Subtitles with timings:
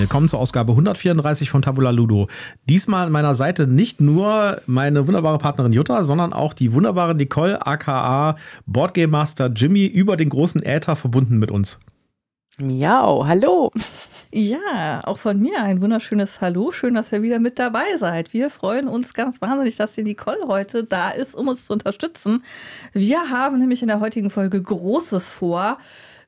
[0.00, 2.28] willkommen zur Ausgabe 134 von Tabula Ludo.
[2.68, 7.64] Diesmal an meiner Seite nicht nur meine wunderbare Partnerin Jutta, sondern auch die wunderbare Nicole
[7.64, 8.36] aka
[8.66, 11.78] Boardgame Master Jimmy über den großen Äther verbunden mit uns.
[12.58, 13.70] Miau, hallo.
[14.32, 16.72] Ja, auch von mir ein wunderschönes Hallo.
[16.72, 18.32] Schön, dass ihr wieder mit dabei seid.
[18.32, 22.42] Wir freuen uns ganz wahnsinnig, dass die Nicole heute da ist, um uns zu unterstützen.
[22.92, 25.78] Wir haben nämlich in der heutigen Folge Großes vor.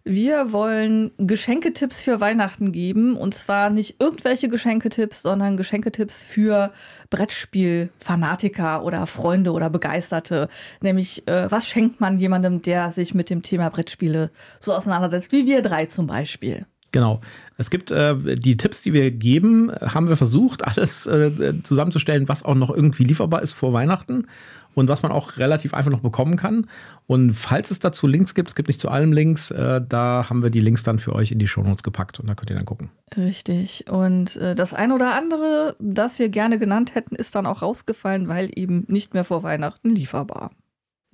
[0.09, 3.17] Wir wollen Geschenketipps für Weihnachten geben.
[3.17, 6.71] Und zwar nicht irgendwelche Geschenketipps, sondern Geschenketipps für
[7.11, 10.49] Brettspiel-Fanatiker oder Freunde oder Begeisterte.
[10.81, 15.45] Nämlich, äh, was schenkt man jemandem, der sich mit dem Thema Brettspiele so auseinandersetzt, wie
[15.45, 16.67] wir drei zum Beispiel?
[16.93, 17.21] Genau.
[17.57, 22.45] Es gibt äh, die Tipps, die wir geben, haben wir versucht, alles äh, zusammenzustellen, was
[22.45, 24.29] auch noch irgendwie lieferbar ist vor Weihnachten
[24.77, 26.67] und was man auch relativ einfach noch bekommen kann.
[27.07, 30.43] Und falls es dazu Links gibt, es gibt nicht zu allem Links, äh, da haben
[30.43, 32.65] wir die Links dann für euch in die Shownotes gepackt und da könnt ihr dann
[32.65, 32.91] gucken.
[33.17, 33.85] Richtig.
[33.89, 38.27] Und äh, das ein oder andere, das wir gerne genannt hätten, ist dann auch rausgefallen,
[38.29, 40.51] weil eben nicht mehr vor Weihnachten lieferbar.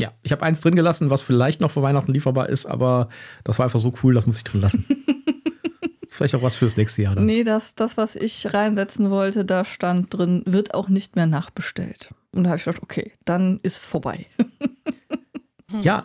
[0.01, 3.09] Ja, ich habe eins drin gelassen, was vielleicht noch vor Weihnachten lieferbar ist, aber
[3.45, 4.87] das war einfach so cool, das muss ich drin lassen.
[6.09, 7.25] Vielleicht auch was fürs nächste Jahr dann.
[7.25, 12.11] Nee, das, das, was ich reinsetzen wollte, da stand drin, wird auch nicht mehr nachbestellt.
[12.33, 14.27] Und da habe ich gedacht, okay, dann ist es vorbei.
[15.81, 16.05] ja,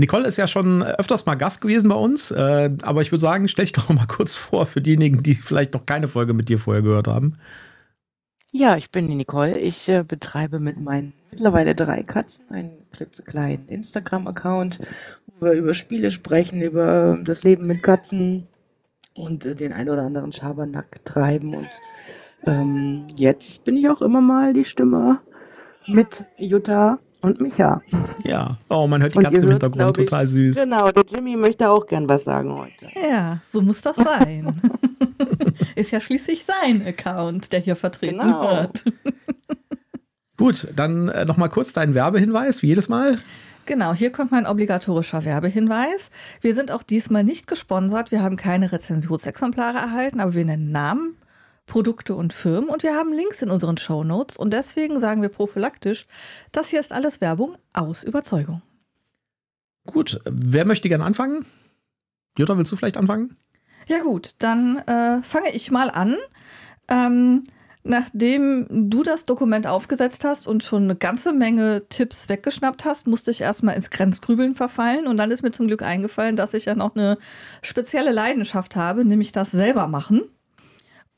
[0.00, 3.48] Nicole ist ja schon öfters mal Gast gewesen bei uns, äh, aber ich würde sagen,
[3.48, 6.58] stell dich doch mal kurz vor für diejenigen, die vielleicht noch keine Folge mit dir
[6.58, 7.36] vorher gehört haben.
[8.52, 9.58] Ja, ich bin die Nicole.
[9.58, 14.80] Ich äh, betreibe mit meinen mittlerweile drei Katzen einen klitzekleinen Instagram-Account,
[15.26, 18.48] wo wir über Spiele sprechen, über das Leben mit Katzen
[19.14, 21.54] und äh, den ein oder anderen Schabernack treiben.
[21.54, 21.68] Und
[22.44, 25.20] ähm, jetzt bin ich auch immer mal die Stimme
[25.86, 27.82] mit Jutta und Micha.
[28.24, 30.60] Ja, oh, man hört die Katzen im Hintergrund, ich, total süß.
[30.60, 32.88] Genau, der Jimmy möchte auch gern was sagen heute.
[32.94, 34.60] Ja, so muss das sein.
[35.74, 38.42] Ist ja schließlich sein Account, der hier vertreten genau.
[38.42, 38.84] wird.
[40.36, 43.18] Gut, dann äh, noch mal kurz dein Werbehinweis, wie jedes Mal.
[43.66, 46.10] Genau, hier kommt mein obligatorischer Werbehinweis.
[46.40, 48.10] Wir sind auch diesmal nicht gesponsert.
[48.10, 51.14] Wir haben keine Rezensionsexemplare erhalten, aber wir nennen Namen,
[51.70, 55.28] Produkte und Firmen und wir haben Links in unseren Show Notes und deswegen sagen wir
[55.28, 56.04] prophylaktisch,
[56.50, 58.60] das hier ist alles Werbung aus Überzeugung.
[59.86, 61.46] Gut, wer möchte gerne anfangen?
[62.36, 63.36] Jutta, willst du vielleicht anfangen?
[63.86, 66.16] Ja gut, dann äh, fange ich mal an.
[66.88, 67.44] Ähm,
[67.82, 73.30] Nachdem du das Dokument aufgesetzt hast und schon eine ganze Menge Tipps weggeschnappt hast, musste
[73.30, 76.74] ich erstmal ins Grenzgrübeln verfallen und dann ist mir zum Glück eingefallen, dass ich ja
[76.74, 77.16] noch eine
[77.62, 80.24] spezielle Leidenschaft habe, nämlich das selber machen.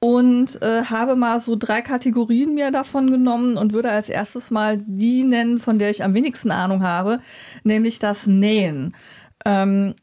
[0.04, 4.78] Und äh, habe mal so drei Kategorien mir davon genommen und würde als erstes mal
[4.84, 7.20] die nennen, von der ich am wenigsten Ahnung habe,
[7.62, 8.96] nämlich das Nähen.
[9.44, 9.94] Ähm,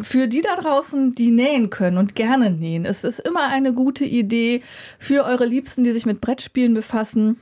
[0.00, 4.06] für die da draußen, die nähen können und gerne nähen, es ist immer eine gute
[4.06, 4.62] Idee
[4.98, 7.38] für eure Liebsten, die sich mit Brettspielen befassen,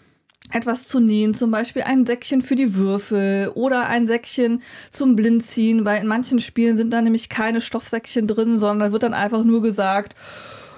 [0.50, 5.84] etwas zu nähen, zum Beispiel ein Säckchen für die Würfel oder ein Säckchen zum Blindziehen,
[5.84, 9.62] weil in manchen Spielen sind da nämlich keine Stoffsäckchen drin, sondern wird dann einfach nur
[9.62, 10.14] gesagt,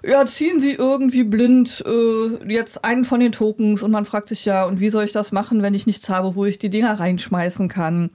[0.06, 4.44] ja, ziehen Sie irgendwie blind äh, jetzt einen von den Tokens und man fragt sich
[4.44, 6.98] ja, und wie soll ich das machen, wenn ich nichts habe, wo ich die Dinger
[6.98, 8.10] reinschmeißen kann?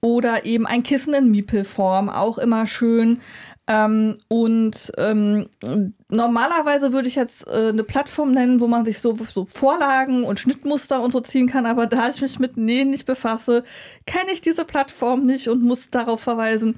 [0.00, 3.20] Oder eben ein Kissen in Miepelform, auch immer schön.
[3.68, 5.46] Ähm, und ähm,
[6.08, 10.40] normalerweise würde ich jetzt äh, eine Plattform nennen, wo man sich so, so, Vorlagen und
[10.40, 13.62] Schnittmuster und so ziehen kann, aber da ich mich mit Nähen nicht befasse,
[14.04, 16.74] kenne ich diese Plattform nicht und muss darauf verweisen,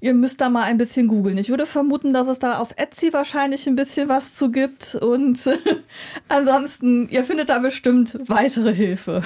[0.00, 1.38] ihr müsst da mal ein bisschen googeln.
[1.38, 5.38] Ich würde vermuten, dass es da auf Etsy wahrscheinlich ein bisschen was zu gibt und
[6.28, 9.22] ansonsten, ihr findet da bestimmt weitere Hilfe.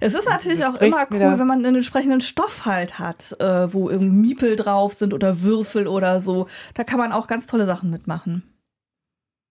[0.00, 3.88] Es ist natürlich auch immer cool, wenn man einen entsprechenden Stoff halt hat, äh, wo
[3.88, 6.48] irgendwie Miepel drauf sind oder Würfel oder so.
[6.74, 8.42] Da kann man auch ganz tolle Sachen mitmachen.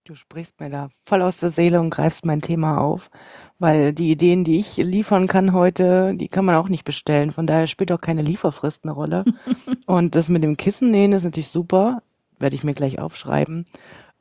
[0.03, 3.11] Du sprichst mir da voll aus der Seele und greifst mein Thema auf,
[3.59, 7.31] weil die Ideen, die ich liefern kann heute, die kann man auch nicht bestellen.
[7.31, 9.25] Von daher spielt auch keine Lieferfrist eine Rolle.
[9.85, 12.01] und das mit dem Kissen nähen ist natürlich super,
[12.39, 13.65] werde ich mir gleich aufschreiben.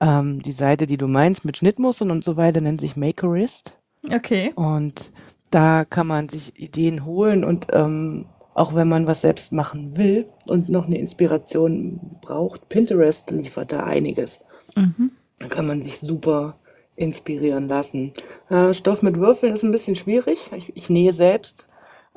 [0.01, 3.73] Ähm, die Seite, die du meinst, mit Schnittmustern und so weiter, nennt sich Makerist.
[4.13, 4.53] Okay.
[4.57, 5.11] Und
[5.51, 10.27] da kann man sich Ideen holen und ähm, auch wenn man was selbst machen will
[10.47, 14.41] und noch eine Inspiration braucht, Pinterest liefert da einiges.
[14.77, 15.13] Mhm.
[15.41, 16.57] Da kann man sich super
[16.97, 18.13] inspirieren lassen.
[18.51, 20.51] Äh, Stoff mit Würfeln ist ein bisschen schwierig.
[20.55, 21.67] Ich, ich nähe selbst.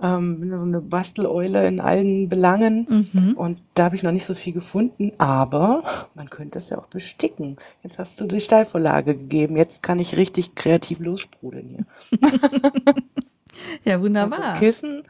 [0.01, 3.37] Ähm, bin so eine Basteleule in allen Belangen mhm.
[3.37, 6.87] und da habe ich noch nicht so viel gefunden, aber man könnte es ja auch
[6.87, 7.57] besticken.
[7.83, 12.19] Jetzt hast du die Steilvorlage gegeben, jetzt kann ich richtig kreativ lossprudeln hier.
[13.85, 14.43] ja, wunderbar.
[14.43, 15.03] Also Kissen,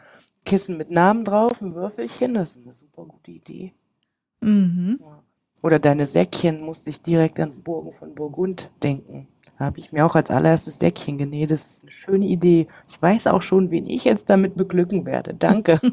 [0.43, 3.71] Kissen mit Namen drauf, ein Würfelchen, das ist eine super gute Idee.
[4.41, 4.99] Mhm.
[4.99, 5.22] Ja.
[5.63, 9.27] Oder deine Säckchen musste ich direkt an Burgen von Burgund denken.
[9.57, 11.51] Da habe ich mir auch als allererstes Säckchen genäht.
[11.51, 12.67] Das ist eine schöne Idee.
[12.89, 15.33] Ich weiß auch schon, wen ich jetzt damit beglücken werde.
[15.33, 15.79] Danke.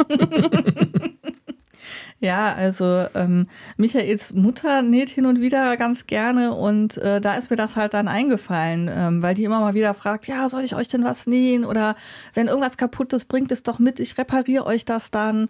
[2.22, 3.46] Ja, also ähm,
[3.78, 7.94] Michaels Mutter näht hin und wieder ganz gerne und äh, da ist mir das halt
[7.94, 11.26] dann eingefallen, ähm, weil die immer mal wieder fragt, ja, soll ich euch denn was
[11.26, 11.64] nähen?
[11.64, 11.96] Oder
[12.34, 15.48] wenn irgendwas kaputt ist, bringt es doch mit, ich repariere euch das dann.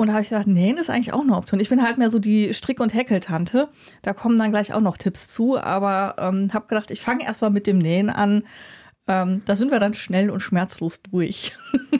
[0.00, 1.60] Und da habe ich gesagt, nähen ist eigentlich auch eine Option.
[1.60, 3.68] Ich bin halt mehr so die Strick- und Häckeltante.
[4.00, 7.50] Da kommen dann gleich auch noch Tipps zu, aber ähm, habe gedacht, ich fange erstmal
[7.50, 8.44] mit dem Nähen an.
[9.06, 11.52] Ähm, da sind wir dann schnell und schmerzlos durch.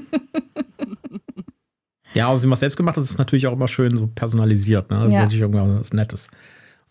[2.13, 4.91] Ja, also wenn man selbst gemacht ist, ist natürlich auch immer schön so personalisiert.
[4.91, 4.97] Ne?
[4.97, 5.19] Das ja.
[5.19, 6.27] ist natürlich irgendwas Nettes.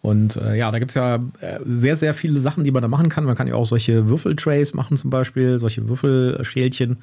[0.01, 2.87] Und äh, ja, da gibt es ja äh, sehr, sehr viele Sachen, die man da
[2.87, 3.25] machen kann.
[3.25, 6.99] Man kann ja auch solche Würfeltrays machen, zum Beispiel, solche Würfelschälchen,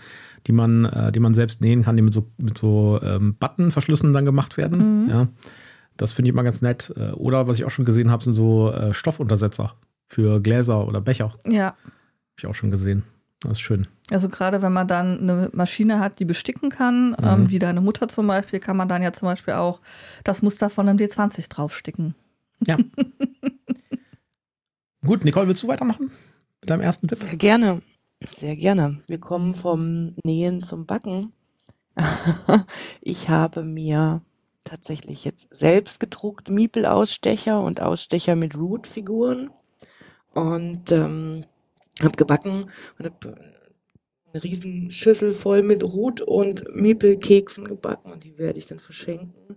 [0.47, 4.15] die man, äh, die man selbst nähen kann, die mit so, mit so ähm, Buttonverschlüssen
[4.15, 5.05] dann gemacht werden.
[5.05, 5.11] Mhm.
[5.11, 5.29] Ja.
[5.99, 6.93] Das finde ich immer ganz nett.
[6.97, 9.75] Äh, oder was ich auch schon gesehen habe, sind so äh, Stoffuntersetzer
[10.09, 11.33] für Gläser oder Becher.
[11.47, 11.67] Ja.
[11.67, 11.77] Habe
[12.39, 13.03] ich auch schon gesehen.
[13.41, 13.87] Das ist schön.
[14.11, 17.17] Also gerade wenn man dann eine Maschine hat, die besticken kann, mhm.
[17.23, 19.81] ähm, wie deine Mutter zum Beispiel, kann man dann ja zum Beispiel auch
[20.25, 22.15] das Muster von einem D20 draufsticken.
[22.67, 22.77] Ja.
[25.05, 26.11] Gut, Nicole, willst du weitermachen
[26.61, 27.19] mit deinem ersten Tipp?
[27.19, 27.83] Sehr gerne.
[28.37, 29.03] Sehr gerne.
[29.09, 31.33] Wir kommen vom Nähen zum Backen.
[33.01, 34.23] ich habe mir
[34.65, 39.51] tatsächlich jetzt selbst gedruckt Miepel-Ausstecher und Ausstecher mit Root-Figuren
[40.35, 41.45] und ähm,
[42.03, 43.37] habe gebacken und habe
[44.33, 49.57] eine riesen Schüssel voll mit Rut und Miepelkeksen gebacken und die werde ich dann verschenken.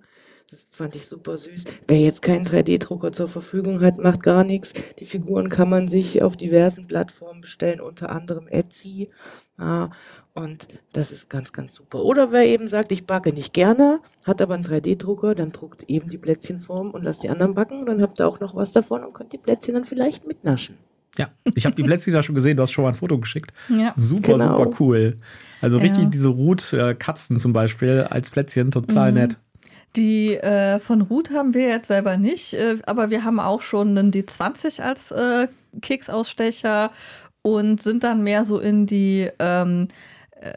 [0.50, 1.66] Das fand ich super süß.
[1.88, 4.74] Wer jetzt keinen 3D-Drucker zur Verfügung hat, macht gar nichts.
[4.98, 9.10] Die Figuren kann man sich auf diversen Plattformen bestellen, unter anderem Etsy.
[9.60, 9.92] Ja,
[10.34, 12.04] und das ist ganz, ganz super.
[12.04, 16.10] Oder wer eben sagt, ich backe nicht gerne, hat aber einen 3D-Drucker, dann druckt eben
[16.10, 17.82] die Plätzchenform und lasst die anderen backen.
[17.82, 20.78] Und dann habt ihr auch noch was davon und könnt die Plätzchen dann vielleicht mitnaschen.
[21.18, 23.52] Ja, ich habe die Plätzchen da schon gesehen, du hast schon mal ein Foto geschickt.
[23.68, 24.58] Ja, super, genau.
[24.58, 25.18] super cool.
[25.62, 25.84] Also ja.
[25.84, 29.18] richtig diese Ruth-Katzen zum Beispiel als Plätzchen, total mhm.
[29.18, 29.38] nett.
[29.96, 33.98] Die äh, von Ruth haben wir jetzt selber nicht, äh, aber wir haben auch schon
[33.98, 35.48] einen D20 als äh,
[35.82, 36.92] Keksausstecher
[37.42, 39.88] und sind dann mehr so in die ähm,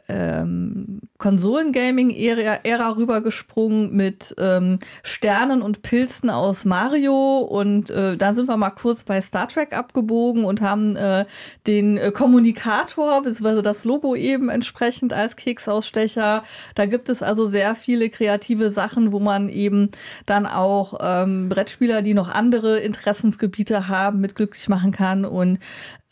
[0.07, 8.57] ähm, Konsolengaming-Ära rübergesprungen mit ähm, Sternen und Pilzen aus Mario und äh, dann sind wir
[8.57, 11.25] mal kurz bei Star Trek abgebogen und haben äh,
[11.67, 13.61] den äh, Kommunikator bzw.
[13.61, 16.43] das Logo eben entsprechend als Keksausstecher.
[16.75, 19.89] Da gibt es also sehr viele kreative Sachen, wo man eben
[20.25, 25.59] dann auch ähm, Brettspieler, die noch andere Interessensgebiete haben, mit glücklich machen kann und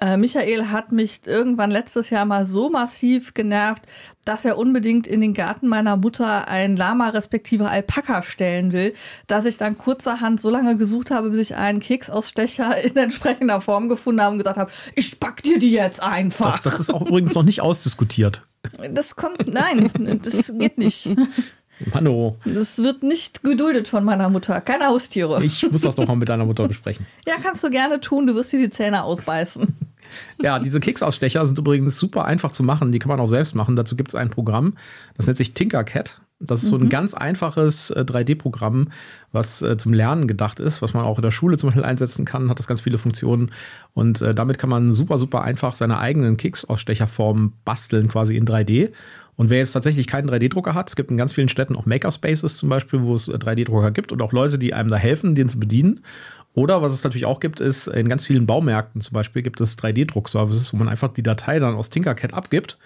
[0.02, 3.84] äh, Michael hat mich irgendwann letztes Jahr mal so massiv genervt,
[4.26, 8.94] dass er unbedingt in den Garten meiner Mutter ein Lama respektive Alpaka stellen will,
[9.28, 13.90] dass ich dann kurzerhand so lange gesucht habe, bis ich einen Keksausstecher in entsprechender Form
[13.90, 16.60] gefunden habe und gesagt habe, ich pack dir die jetzt einfach.
[16.60, 18.42] Das, das ist auch übrigens noch nicht ausdiskutiert.
[18.92, 19.92] Das kommt, nein,
[20.24, 21.12] das geht nicht.
[21.94, 22.38] Mano.
[22.46, 24.62] Das wird nicht geduldet von meiner Mutter.
[24.62, 25.44] Keine Haustiere.
[25.44, 27.06] Ich muss das noch mal mit deiner Mutter besprechen.
[27.28, 28.28] Ja, kannst du gerne tun.
[28.28, 29.76] Du wirst dir die Zähne ausbeißen.
[30.42, 32.92] Ja, diese Keksausstecher sind übrigens super einfach zu machen.
[32.92, 33.76] Die kann man auch selbst machen.
[33.76, 34.74] Dazu gibt es ein Programm,
[35.16, 36.22] das nennt sich Tinkercad.
[36.44, 36.90] Das ist so ein mhm.
[36.90, 38.86] ganz einfaches 3D-Programm, äh,
[39.32, 42.26] was äh, zum Lernen gedacht ist, was man auch in der Schule zum Beispiel einsetzen
[42.26, 43.52] kann, hat das ganz viele Funktionen.
[43.94, 48.90] Und äh, damit kann man super, super einfach seine eigenen Keksausstecherformen basteln, quasi in 3D.
[49.36, 52.58] Und wer jetzt tatsächlich keinen 3D-Drucker hat, es gibt in ganz vielen Städten auch Makerspaces
[52.58, 55.60] zum Beispiel, wo es 3D-Drucker gibt und auch Leute, die einem da helfen, den zu
[55.60, 56.02] bedienen.
[56.54, 59.78] Oder was es natürlich auch gibt, ist in ganz vielen Baumärkten zum Beispiel gibt es
[59.78, 62.78] 3D-Druckservices, wo man einfach die Datei dann aus Tinkercad abgibt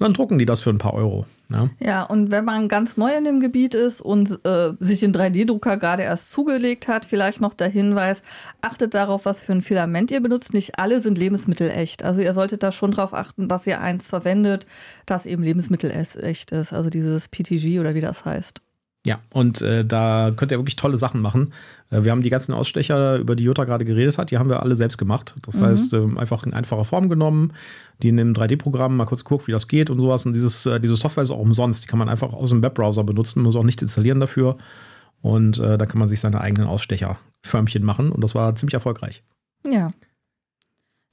[0.00, 1.26] und dann drucken die das für ein paar Euro.
[1.52, 5.12] Ja, ja und wenn man ganz neu in dem Gebiet ist und äh, sich den
[5.12, 8.22] 3D-Drucker gerade erst zugelegt hat, vielleicht noch der Hinweis,
[8.62, 10.54] achtet darauf, was für ein Filament ihr benutzt.
[10.54, 12.02] Nicht alle sind lebensmittelecht.
[12.02, 14.66] Also ihr solltet da schon darauf achten, dass ihr eins verwendet,
[15.04, 16.72] das eben lebensmittelecht ist.
[16.72, 18.62] Also dieses PTG oder wie das heißt.
[19.06, 21.54] Ja, und äh, da könnt ihr wirklich tolle Sachen machen.
[21.90, 24.62] Äh, wir haben die ganzen Ausstecher, über die Jutta gerade geredet hat, die haben wir
[24.62, 25.34] alle selbst gemacht.
[25.42, 25.62] Das mhm.
[25.62, 27.54] heißt, äh, einfach in einfacher Form genommen,
[28.02, 30.26] die in einem 3D-Programm mal kurz guckt, wie das geht und sowas.
[30.26, 31.82] Und dieses, äh, diese Software ist auch umsonst.
[31.82, 34.58] Die kann man einfach aus dem Webbrowser benutzen, muss auch nichts installieren dafür.
[35.22, 38.12] Und äh, da kann man sich seine eigenen Ausstecherförmchen machen.
[38.12, 39.22] Und das war ziemlich erfolgreich.
[39.66, 39.90] Ja.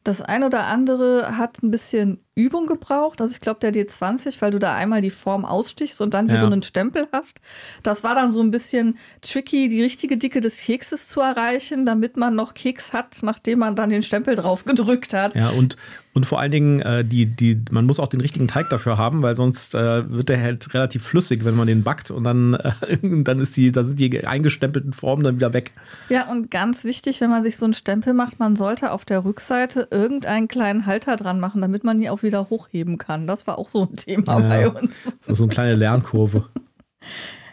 [0.08, 3.20] Das eine oder andere hat ein bisschen Übung gebraucht.
[3.20, 6.36] Also ich glaube, der D20, weil du da einmal die Form ausstichst und dann wie
[6.36, 6.40] ja.
[6.40, 7.42] so einen Stempel hast.
[7.84, 12.16] Das war dann so ein bisschen tricky, die richtige Dicke des Kekses zu erreichen, damit
[12.16, 15.36] man noch Keks hat, nachdem man dann den Stempel drauf gedrückt hat.
[15.36, 15.76] Ja, und
[16.18, 19.22] Und vor allen Dingen, äh, die, die, man muss auch den richtigen Teig dafür haben,
[19.22, 22.98] weil sonst äh, wird der halt relativ flüssig, wenn man den backt und dann, äh,
[23.24, 25.74] dann ist die, da sind die eingestempelten Formen dann wieder weg.
[26.10, 29.26] Ja, und ganz wichtig, wenn man sich so einen Stempel macht, man sollte auf der
[29.26, 33.28] Rückseite irgendeinen kleinen Halter dran machen, damit man die auch wieder hochheben kann.
[33.28, 35.14] Das war auch so ein Thema ja, bei uns.
[35.28, 36.46] So eine kleine Lernkurve.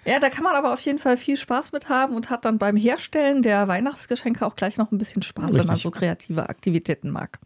[0.07, 2.59] Ja, da kann man aber auf jeden Fall viel Spaß mit haben und hat dann
[2.59, 5.61] beim Herstellen der Weihnachtsgeschenke auch gleich noch ein bisschen Spaß, Richtig.
[5.61, 7.39] wenn man so kreative Aktivitäten mag.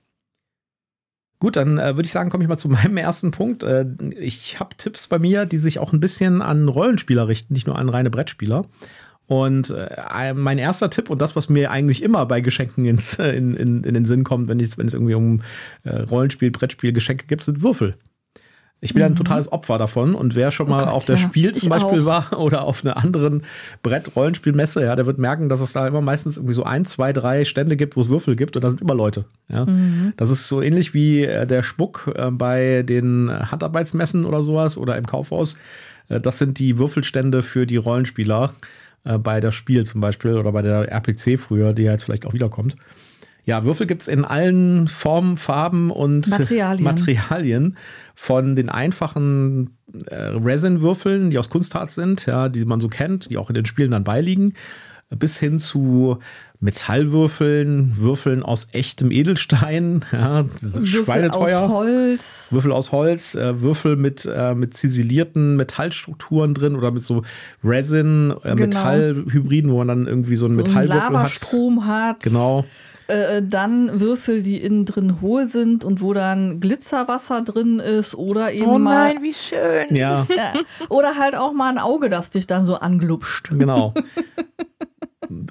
[1.41, 3.63] Gut, dann äh, würde ich sagen, komme ich mal zu meinem ersten Punkt.
[3.63, 3.87] Äh,
[4.19, 7.79] ich habe Tipps bei mir, die sich auch ein bisschen an Rollenspieler richten, nicht nur
[7.79, 8.67] an reine Brettspieler.
[9.27, 13.55] Und äh, mein erster Tipp und das, was mir eigentlich immer bei Geschenken ins, in,
[13.55, 15.43] in, in den Sinn kommt, wenn, wenn es irgendwie um
[15.85, 17.95] äh, Rollenspiel, Brettspiel, Geschenke gibt, sind Würfel.
[18.81, 19.09] Ich bin mhm.
[19.09, 21.53] ein totales Opfer davon und wer schon oh mal oh Gott, auf der ja, Spiel
[21.53, 22.07] zum Beispiel auch.
[22.07, 23.43] war oder auf einer anderen
[23.83, 27.45] Brett-Rollenspielmesse, ja, der wird merken, dass es da immer meistens irgendwie so ein, zwei, drei
[27.45, 29.25] Stände gibt, wo es Würfel gibt und da sind immer Leute.
[29.49, 29.67] Ja.
[29.67, 30.13] Mhm.
[30.17, 34.97] Das ist so ähnlich wie äh, der Spuck äh, bei den Handarbeitsmessen oder sowas oder
[34.97, 35.57] im Kaufhaus.
[36.09, 38.55] Äh, das sind die Würfelstände für die Rollenspieler
[39.05, 42.35] bei der Spiel zum Beispiel oder bei der RPC früher, die ja jetzt vielleicht auch
[42.35, 42.77] wiederkommt.
[43.49, 46.85] Ja, Würfel gibt es in allen Formen, Farben und Materialien.
[46.85, 47.77] Materialien.
[48.15, 49.71] Von den einfachen
[50.05, 53.65] äh, Resin-Würfeln, die aus Kunstharz sind, ja, die man so kennt, die auch in den
[53.65, 54.53] Spielen dann beiliegen,
[55.09, 56.19] bis hin zu
[56.61, 62.49] Metallwürfeln, Würfeln aus echtem Edelstein, ja, Würfel aus Holz.
[62.51, 67.23] Würfel aus Holz, äh, Würfel mit, äh, mit ziselierten Metallstrukturen drin oder mit so
[67.65, 68.67] Resin, äh, genau.
[68.67, 72.17] Metallhybriden, wo man dann irgendwie so einen so Metallwürfel einen Lavastrom hat.
[72.17, 72.23] hat.
[72.25, 72.67] Genau.
[73.09, 78.53] Äh, dann Würfel, die innen drin hohl sind und wo dann Glitzerwasser drin ist oder
[78.53, 79.23] eben oh nein, mal.
[79.23, 79.97] wie schön.
[79.97, 80.27] Ja.
[80.29, 80.53] ja.
[80.91, 83.49] Oder halt auch mal ein Auge, das dich dann so anglupscht.
[83.49, 83.95] Genau.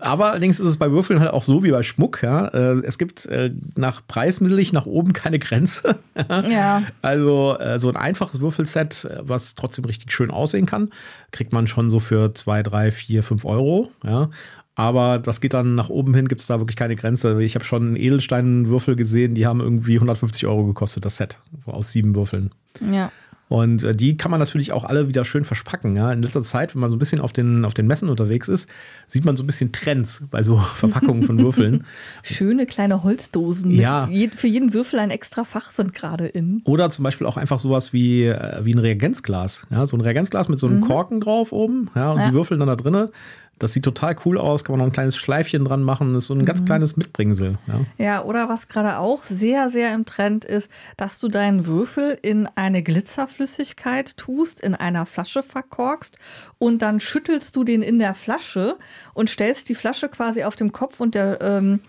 [0.02, 2.48] Aber allerdings ist es bei Würfeln halt auch so wie bei Schmuck, ja.
[2.48, 5.98] Äh, es gibt äh, nach preismittelig nach oben keine Grenze.
[6.50, 6.84] ja.
[7.02, 10.92] Also so ein einfaches Würfelset, was trotzdem richtig schön aussehen kann,
[11.32, 14.30] kriegt man schon so für zwei, drei, vier, fünf Euro, ja.
[14.78, 17.42] Aber das geht dann nach oben hin, gibt es da wirklich keine Grenze.
[17.42, 22.14] Ich habe schon Edelsteinwürfel gesehen, die haben irgendwie 150 Euro gekostet, das Set aus sieben
[22.14, 22.52] Würfeln.
[22.94, 23.12] Ja.
[23.50, 25.96] Und äh, die kann man natürlich auch alle wieder schön verspacken.
[25.96, 26.12] Ja?
[26.12, 28.70] In letzter Zeit, wenn man so ein bisschen auf den, auf den Messen unterwegs ist,
[29.08, 31.86] sieht man so ein bisschen Trends bei so Verpackungen von Würfeln.
[32.22, 33.72] Schöne kleine Holzdosen.
[33.72, 34.08] Ja.
[34.12, 36.62] Je, für jeden Würfel ein extra Fach sind gerade in.
[36.66, 39.64] Oder zum Beispiel auch einfach sowas wie, äh, wie ein Reagenzglas.
[39.72, 39.88] Ja?
[39.88, 40.82] So ein Reagenzglas mit so einem mhm.
[40.82, 42.12] Korken drauf oben ja?
[42.12, 42.28] und ja.
[42.28, 43.10] die Würfel dann da drinnen.
[43.60, 46.14] Das sieht total cool aus, kann man noch ein kleines Schleifchen dran machen.
[46.14, 46.46] Das ist so ein mhm.
[46.46, 47.58] ganz kleines Mitbringsel.
[47.68, 52.18] Ja, ja oder was gerade auch sehr, sehr im Trend ist, dass du deinen Würfel
[52.22, 56.18] in eine Glitzerflüssigkeit tust, in einer Flasche verkorkst
[56.60, 58.78] und dann schüttelst du den in der Flasche
[59.14, 61.80] und stellst die Flasche quasi auf dem Kopf und der, ähm,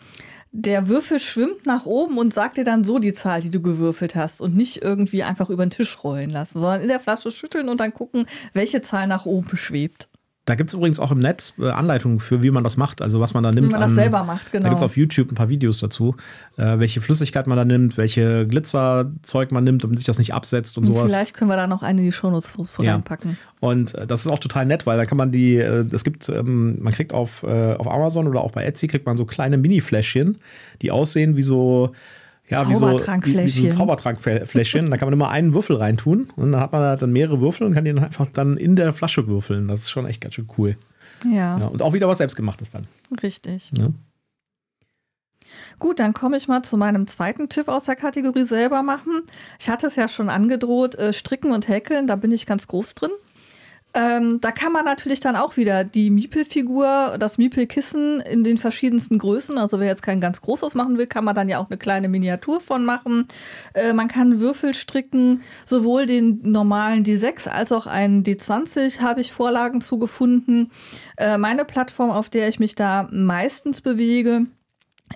[0.51, 4.15] der Würfel schwimmt nach oben und sagt dir dann so die Zahl, die du gewürfelt
[4.15, 7.69] hast und nicht irgendwie einfach über den Tisch rollen lassen, sondern in der Flasche schütteln
[7.69, 10.08] und dann gucken, welche Zahl nach oben schwebt.
[10.49, 13.21] Da gibt es übrigens auch im Netz äh, Anleitungen für, wie man das macht, also
[13.21, 13.69] was man da nimmt.
[13.69, 14.63] Wie man das an, selber macht, genau.
[14.63, 16.17] Da gibt es auf YouTube ein paar Videos dazu,
[16.57, 20.79] äh, welche Flüssigkeit man da nimmt, welche Glitzerzeug man nimmt, damit sich das nicht absetzt
[20.79, 21.13] und, und sowas.
[21.13, 22.93] Vielleicht können wir da noch eine in die Shownotes so ja.
[22.93, 23.37] reinpacken.
[23.61, 26.31] Und äh, das ist auch total nett, weil da kann man die, äh, es gibt,
[26.31, 29.59] ähm, man kriegt auf, äh, auf Amazon oder auch bei Etsy kriegt man so kleine
[29.59, 30.39] Mini-Fläschchen,
[30.81, 31.93] die aussehen wie so
[32.49, 34.91] ja, wie so, wie, wie so Zaubertrankfläschchen.
[34.91, 37.75] da kann man immer einen Würfel reintun und dann hat man dann mehrere Würfel und
[37.75, 39.69] kann die dann einfach dann in der Flasche würfeln.
[39.69, 40.77] Das ist schon echt ganz schön cool.
[41.25, 41.59] Ja.
[41.59, 42.87] ja und auch wieder was selbstgemachtes dann.
[43.23, 43.71] Richtig.
[43.77, 43.89] Ja.
[45.79, 49.23] Gut, dann komme ich mal zu meinem zweiten Tipp aus der Kategorie selber machen.
[49.59, 52.95] Ich hatte es ja schon angedroht, äh, stricken und häkeln, da bin ich ganz groß
[52.95, 53.11] drin.
[53.99, 59.19] Ähm, da kann man natürlich dann auch wieder die Miepel-Figur, das Miepel-Kissen in den verschiedensten
[59.19, 61.79] Größen, also wer jetzt kein ganz großes machen will, kann man dann ja auch eine
[61.79, 63.27] kleine Miniatur von machen.
[63.75, 69.33] Äh, man kann Würfel stricken, sowohl den normalen D6 als auch einen D20 habe ich
[69.33, 70.71] Vorlagen zugefunden.
[71.17, 74.47] Äh, meine Plattform, auf der ich mich da meistens bewege,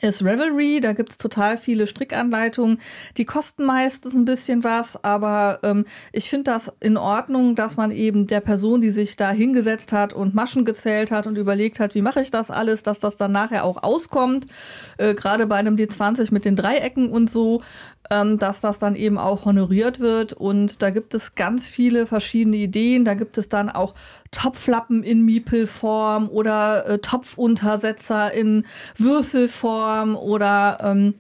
[0.01, 0.81] ist Revelry.
[0.81, 2.79] Da gibt's total viele Strickanleitungen.
[3.17, 7.91] Die kosten meistens ein bisschen was, aber ähm, ich finde das in Ordnung, dass man
[7.91, 11.95] eben der Person, die sich da hingesetzt hat und Maschen gezählt hat und überlegt hat,
[11.95, 14.47] wie mache ich das alles, dass das dann nachher auch auskommt.
[14.99, 17.63] Äh, Gerade bei einem D20 mit den Dreiecken und so
[18.11, 20.33] dass das dann eben auch honoriert wird.
[20.33, 23.05] Und da gibt es ganz viele verschiedene Ideen.
[23.05, 23.95] Da gibt es dann auch
[24.31, 28.67] Topflappen in Miepelform oder äh, Topfuntersetzer in
[28.97, 31.15] Würfelform oder ähm,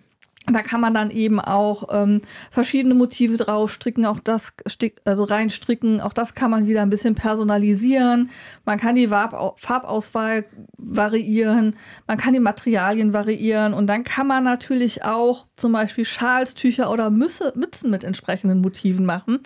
[0.52, 4.54] Da kann man dann eben auch ähm, verschiedene Motive draufstricken, auch das
[5.04, 8.30] also reinstricken, auch das kann man wieder ein bisschen personalisieren.
[8.64, 10.44] Man kann die Farbauswahl
[10.78, 13.74] variieren, man kann die Materialien variieren.
[13.74, 18.60] Und dann kann man natürlich auch zum Beispiel Schals, Tücher oder Müsse, Mützen mit entsprechenden
[18.60, 19.40] Motiven machen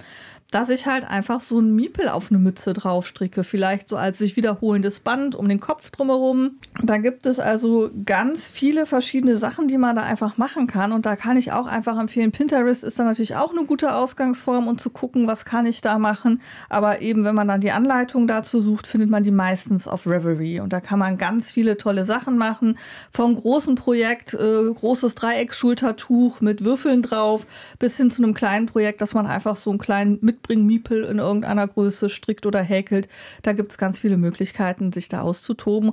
[0.51, 3.43] dass ich halt einfach so ein Miepel auf eine Mütze draufstricke.
[3.43, 6.59] Vielleicht so als sich wiederholendes Band um den Kopf drumherum.
[6.83, 10.93] Da gibt es also ganz viele verschiedene Sachen, die man da einfach machen kann.
[10.93, 14.69] Und da kann ich auch einfach empfehlen, Pinterest ist da natürlich auch eine gute Ausgangsform
[14.69, 16.41] und zu gucken, was kann ich da machen.
[16.69, 20.61] Aber eben, wenn man dann die Anleitung dazu sucht, findet man die meistens auf Reverie.
[20.61, 22.79] Und da kann man ganz viele tolle Sachen machen.
[23.11, 27.47] Vom großen Projekt, äh, großes Dreiecksschultertuch mit Würfeln drauf,
[27.81, 31.05] bis hin zu einem kleinen Projekt, dass man einfach so einen kleinen mit mitbringen, Miepel
[31.05, 33.09] in irgendeiner Größe strickt oder häkelt.
[33.43, 35.93] Da gibt es ganz viele Möglichkeiten, sich da auszutoben.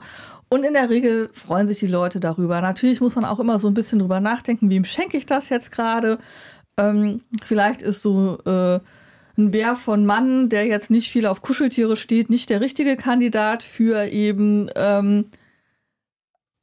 [0.50, 2.62] Und in der Regel freuen sich die Leute darüber.
[2.62, 5.72] Natürlich muss man auch immer so ein bisschen drüber nachdenken, wem schenke ich das jetzt
[5.72, 6.20] gerade?
[6.78, 8.80] Ähm, vielleicht ist so äh,
[9.38, 13.64] ein Bär von Mann, der jetzt nicht viel auf Kuscheltiere steht, nicht der richtige Kandidat
[13.64, 15.26] für eben ähm,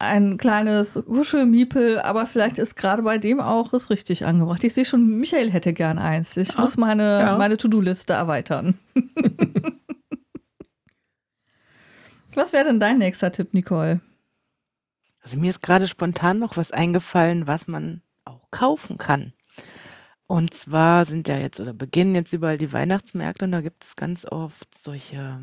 [0.00, 4.64] ein kleines Huschelmiepel, aber vielleicht ist gerade bei dem auch es richtig angebracht.
[4.64, 6.36] Ich sehe schon, Michael hätte gern eins.
[6.36, 7.38] Ich ja, muss meine, ja.
[7.38, 8.78] meine To-Do-Liste erweitern.
[12.34, 14.00] was wäre denn dein nächster Tipp, Nicole?
[15.22, 19.34] Also mir ist gerade spontan noch was eingefallen, was man auch kaufen kann.
[20.26, 23.96] Und zwar sind ja jetzt oder beginnen jetzt überall die Weihnachtsmärkte und da gibt es
[23.96, 25.42] ganz oft solche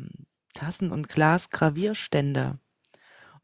[0.54, 2.58] Tassen- und Glasgravierstände.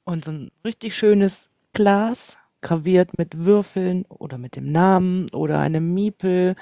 [0.04, 5.94] Und so ein richtig schönes Glas, graviert mit Würfeln oder mit dem Namen oder einem
[5.94, 6.56] Miepel.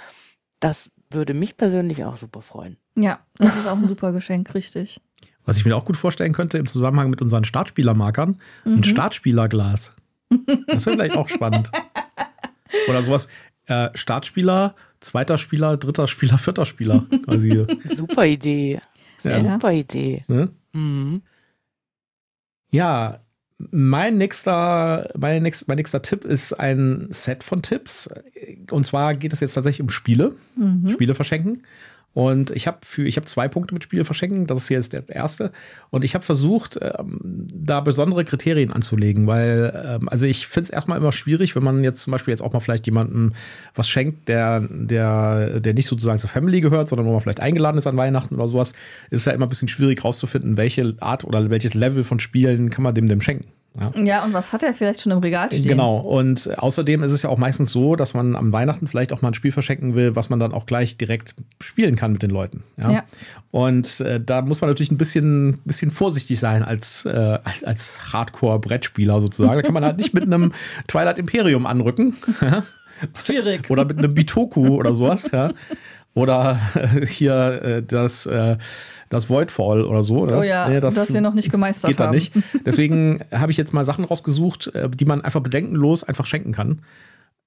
[0.60, 2.76] Das würde mich persönlich auch super freuen.
[2.96, 5.00] Ja, das ist auch ein super Geschenk, richtig.
[5.44, 8.74] Was ich mir auch gut vorstellen könnte im Zusammenhang mit unseren Startspielermarkern, mhm.
[8.74, 9.94] ein Startspielerglas.
[10.66, 11.70] Das wäre vielleicht auch spannend.
[12.88, 13.28] Oder sowas,
[13.66, 17.06] äh, Startspieler, zweiter Spieler, dritter Spieler, vierter Spieler.
[17.24, 17.66] Quasi.
[17.94, 18.80] Super Idee.
[19.22, 19.52] Ja.
[19.52, 20.24] Super Idee.
[20.28, 20.50] Ne?
[20.72, 21.22] Mhm.
[22.70, 23.20] Ja,
[23.70, 28.08] mein nächster, mein, nächst, mein nächster Tipp ist ein Set von Tipps.
[28.70, 30.34] Und zwar geht es jetzt tatsächlich um Spiele.
[30.56, 30.90] Mhm.
[30.90, 31.62] Spiele verschenken.
[32.14, 34.46] Und ich habe für zwei Punkte mit Spiele verschenken.
[34.46, 35.50] Das ist jetzt der erste.
[35.90, 40.70] Und ich habe versucht, ähm, da besondere Kriterien anzulegen, weil ähm, also ich finde es
[40.70, 43.32] erstmal immer schwierig, wenn man jetzt zum Beispiel jetzt auch mal vielleicht jemandem
[43.74, 47.78] was schenkt, der der der nicht sozusagen zur Family gehört, sondern wo man vielleicht eingeladen
[47.78, 48.72] ist an Weihnachten oder sowas,
[49.10, 52.70] ist es ja immer ein bisschen schwierig rauszufinden, welche Art oder welches Level von Spielen
[52.70, 53.46] kann man dem dem schenken.
[53.78, 53.90] Ja.
[54.02, 55.66] ja, und was hat er vielleicht schon im Regal stehen?
[55.66, 59.22] Genau, und außerdem ist es ja auch meistens so, dass man am Weihnachten vielleicht auch
[59.22, 62.30] mal ein Spiel verschenken will, was man dann auch gleich direkt spielen kann mit den
[62.30, 62.64] Leuten.
[62.76, 62.90] Ja.
[62.90, 63.04] ja.
[63.50, 68.12] Und äh, da muss man natürlich ein bisschen, bisschen vorsichtig sein als, äh, als, als
[68.12, 69.56] Hardcore-Brettspieler sozusagen.
[69.56, 70.52] Da kann man halt nicht mit einem
[70.88, 72.16] Twilight Imperium anrücken.
[73.24, 73.70] Schwierig.
[73.70, 75.52] Oder mit einem Bitoku oder sowas, ja.
[76.14, 78.58] Oder äh, hier äh, das äh,
[79.12, 80.20] das Voidfall oder so.
[80.20, 80.38] Oder?
[80.38, 82.08] Oh ja, nee, das, das wir noch nicht gemeistert geht haben.
[82.08, 82.32] Da nicht.
[82.64, 86.80] Deswegen habe ich jetzt mal Sachen rausgesucht, äh, die man einfach bedenkenlos einfach schenken kann.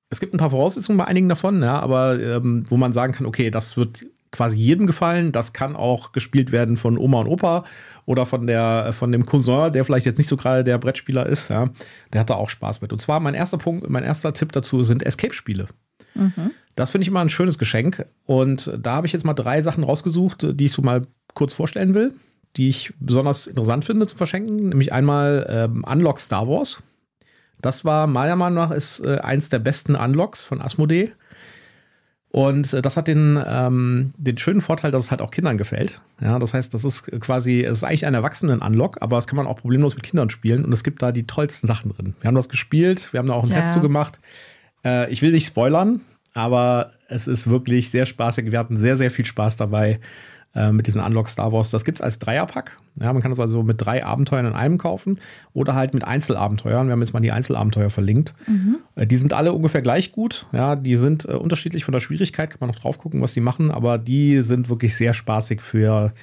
[0.09, 3.25] Es gibt ein paar Voraussetzungen bei einigen davon, ja, aber ähm, wo man sagen kann,
[3.25, 5.31] okay, das wird quasi jedem gefallen.
[5.31, 7.63] Das kann auch gespielt werden von Oma und Opa
[8.05, 11.49] oder von der von dem Cousin, der vielleicht jetzt nicht so gerade der Brettspieler ist.
[11.49, 11.69] Ja,
[12.13, 12.91] der hat da auch Spaß mit.
[12.91, 15.67] Und zwar mein erster Punkt, mein erster Tipp dazu sind Escape-Spiele.
[16.13, 16.51] Mhm.
[16.75, 18.05] Das finde ich immer ein schönes Geschenk.
[18.25, 21.93] Und da habe ich jetzt mal drei Sachen rausgesucht, die ich so mal kurz vorstellen
[21.93, 22.15] will,
[22.57, 24.69] die ich besonders interessant finde zu verschenken.
[24.69, 26.81] Nämlich einmal ähm, Unlock Star Wars.
[27.61, 31.11] Das war meiner Meinung nach ist äh, eins der besten Unlocks von Asmodee.
[32.29, 36.01] Und äh, das hat den, ähm, den schönen Vorteil, dass es halt auch Kindern gefällt.
[36.19, 39.47] Ja, das heißt, das ist quasi, es ist eigentlich ein Erwachsenen-Unlock, aber das kann man
[39.47, 42.13] auch problemlos mit Kindern spielen und es gibt da die tollsten Sachen drin.
[42.19, 43.61] Wir haben das gespielt, wir haben da auch einen ja.
[43.61, 44.19] Test zu gemacht.
[44.83, 46.01] Äh, ich will nicht spoilern,
[46.33, 48.51] aber es ist wirklich sehr spaßig.
[48.51, 50.01] Wir hatten sehr, sehr viel Spaß dabei
[50.55, 51.69] äh, mit diesen Unlock Star Wars.
[51.69, 52.77] Das gibt es als Dreierpack.
[52.99, 55.19] Ja, man kann das also mit drei Abenteuern in einem kaufen
[55.53, 56.87] oder halt mit Einzelabenteuern.
[56.87, 58.33] Wir haben jetzt mal die Einzelabenteuer verlinkt.
[58.47, 58.77] Mhm.
[58.95, 60.47] Äh, die sind alle ungefähr gleich gut.
[60.53, 62.49] Ja, die sind äh, unterschiedlich von der Schwierigkeit.
[62.49, 63.69] Kann man noch drauf gucken, was die machen.
[63.71, 66.13] Aber die sind wirklich sehr spaßig für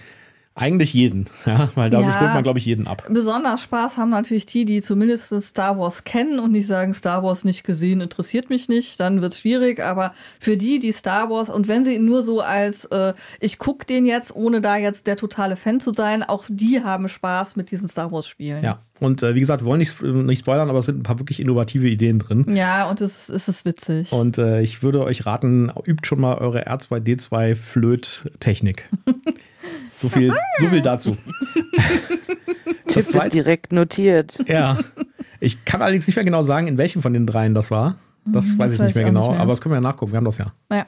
[0.54, 3.04] eigentlich jeden, ja, weil dadurch ja, holt man, glaube ich, jeden ab.
[3.08, 7.44] Besonders Spaß haben natürlich die, die zumindest Star Wars kennen und nicht sagen, Star Wars
[7.44, 9.82] nicht gesehen, interessiert mich nicht, dann wird es schwierig.
[9.82, 13.86] Aber für die, die Star Wars, und wenn sie nur so als, äh, ich gucke
[13.86, 17.70] den jetzt, ohne da jetzt der totale Fan zu sein, auch die haben Spaß mit
[17.70, 18.62] diesen Star Wars-Spielen.
[18.62, 21.40] Ja, und äh, wie gesagt, wollen nicht, nicht spoilern, aber es sind ein paar wirklich
[21.40, 22.44] innovative Ideen drin.
[22.54, 24.12] Ja, und es, es ist witzig.
[24.12, 28.88] Und äh, ich würde euch raten, übt schon mal eure R2D2 Flöt-Technik.
[29.96, 31.16] So viel, so viel dazu.
[32.88, 34.38] Tipp ist direkt notiert.
[34.48, 34.78] Ja.
[35.40, 37.96] Ich kann allerdings nicht mehr genau sagen, in welchem von den dreien das war.
[38.24, 39.40] Das Mhm, weiß das ich weiß nicht mehr genau, nicht mehr.
[39.40, 40.12] aber das können wir ja nachgucken.
[40.12, 40.52] Wir haben das ja.
[40.70, 40.86] Ja.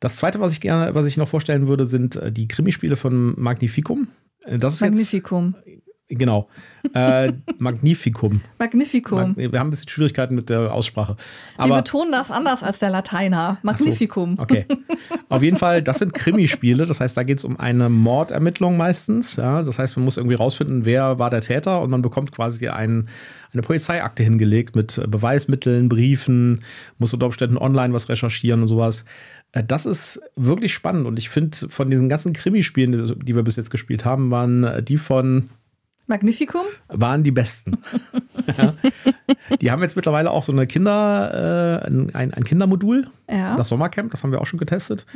[0.00, 3.34] Das zweite, was ich gerne, was ich noch vorstellen würde, sind äh, die Krimispiele von
[3.40, 4.08] Magnificum.
[4.44, 5.54] Äh, Das ist Magnificum.
[5.66, 6.48] jetzt genau
[6.94, 8.40] äh, Magnificum.
[8.58, 9.18] Magnificum.
[9.36, 11.16] Mag- Wir haben ein bisschen Schwierigkeiten mit der Aussprache.
[11.56, 13.52] Die Aber betonen das anders als der Lateiner.
[13.52, 14.36] Ach so, Magnificum.
[14.38, 14.66] Okay.
[15.28, 16.86] Auf jeden Fall, das sind Krimispiele.
[16.86, 19.36] Das heißt, da geht es um eine Mordermittlung meistens.
[19.36, 22.68] Ja, das heißt, man muss irgendwie rausfinden, wer war der Täter und man bekommt quasi
[22.68, 23.08] ein,
[23.52, 26.60] eine Polizeiakte hingelegt mit Beweismitteln, Briefen,
[26.98, 29.04] muss unter Umständen online was recherchieren und sowas.
[29.52, 33.42] Äh, Das ist wirklich spannend und ich finde, von diesen ganzen Krimispielen, die- die wir
[33.42, 35.50] bis jetzt gespielt haben, waren äh, die von
[36.10, 36.66] Magnificum?
[36.88, 37.78] waren die besten.
[38.58, 38.74] ja.
[39.60, 43.56] Die haben jetzt mittlerweile auch so eine Kinder, äh, ein, ein Kindermodul, Ja.
[43.56, 45.06] das Sommercamp, das haben wir auch schon getestet.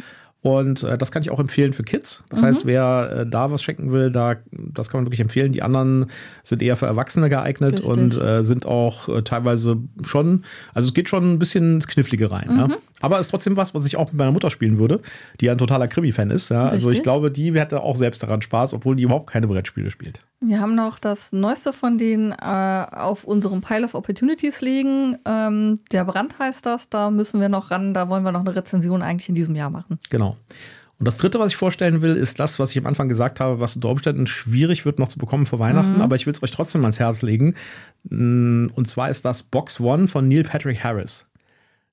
[0.43, 2.23] Und äh, das kann ich auch empfehlen für Kids.
[2.29, 2.47] Das Mhm.
[2.47, 5.53] heißt, wer äh, da was schenken will, da, das kann man wirklich empfehlen.
[5.53, 6.07] Die anderen
[6.43, 7.89] sind eher für Erwachsene geeignet Richtig.
[7.89, 12.31] und äh, sind auch äh, teilweise schon, also es geht schon ein bisschen ins Knifflige
[12.31, 12.49] rein.
[12.51, 12.59] Mhm.
[12.59, 12.69] Ja.
[13.01, 15.01] Aber ist trotzdem was, was ich auch mit meiner Mutter spielen würde,
[15.41, 16.51] die ja ein totaler Krimi-Fan ist.
[16.51, 16.67] Ja.
[16.69, 20.21] Also ich glaube, die hätte auch selbst daran Spaß, obwohl die überhaupt keine Brettspiele spielt.
[20.41, 25.17] Wir haben noch das neueste von denen äh, auf unserem Pile of Opportunities liegen.
[25.27, 26.89] Ähm, der Brand heißt das.
[26.91, 27.95] Da müssen wir noch ran.
[27.95, 29.99] Da wollen wir noch eine Rezension eigentlich in diesem Jahr machen.
[30.11, 30.37] Genau.
[30.99, 33.59] Und das dritte, was ich vorstellen will, ist das, was ich am Anfang gesagt habe,
[33.59, 36.53] was unter Umständen schwierig wird noch zu bekommen vor Weihnachten, aber ich will es euch
[36.53, 37.57] trotzdem ans Herz legen.
[38.09, 41.27] Mm, Und zwar ist das Box One von Neil Patrick Harris.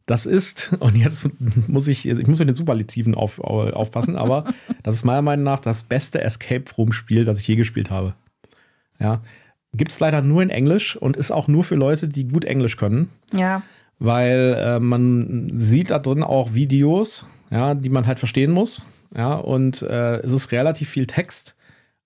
[0.05, 1.27] Das ist, und jetzt
[1.67, 4.45] muss ich, ich muss mit den Superlativen auf, au- aufpassen, aber
[4.83, 8.13] das ist meiner Meinung nach das beste Escape Room-Spiel, das ich je gespielt habe.
[8.99, 9.21] Ja.
[9.73, 12.77] Gibt es leider nur in Englisch und ist auch nur für Leute, die gut Englisch
[12.77, 13.63] können Ja.
[14.01, 18.81] Weil äh, man sieht da drin auch Videos, ja, die man halt verstehen muss.
[19.15, 21.55] Ja, und äh, es ist relativ viel Text,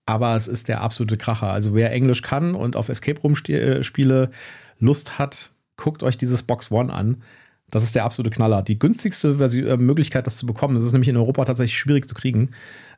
[0.06, 1.52] aber es ist der absolute Kracher.
[1.52, 4.30] Also wer Englisch kann und auf Escape Room äh, Spiele
[4.78, 7.24] Lust hat, guckt euch dieses Box One an.
[7.72, 8.62] Das ist der absolute Knaller.
[8.62, 12.16] Die günstigste äh, Möglichkeit, das zu bekommen, das ist nämlich in Europa tatsächlich schwierig zu
[12.16, 12.50] kriegen,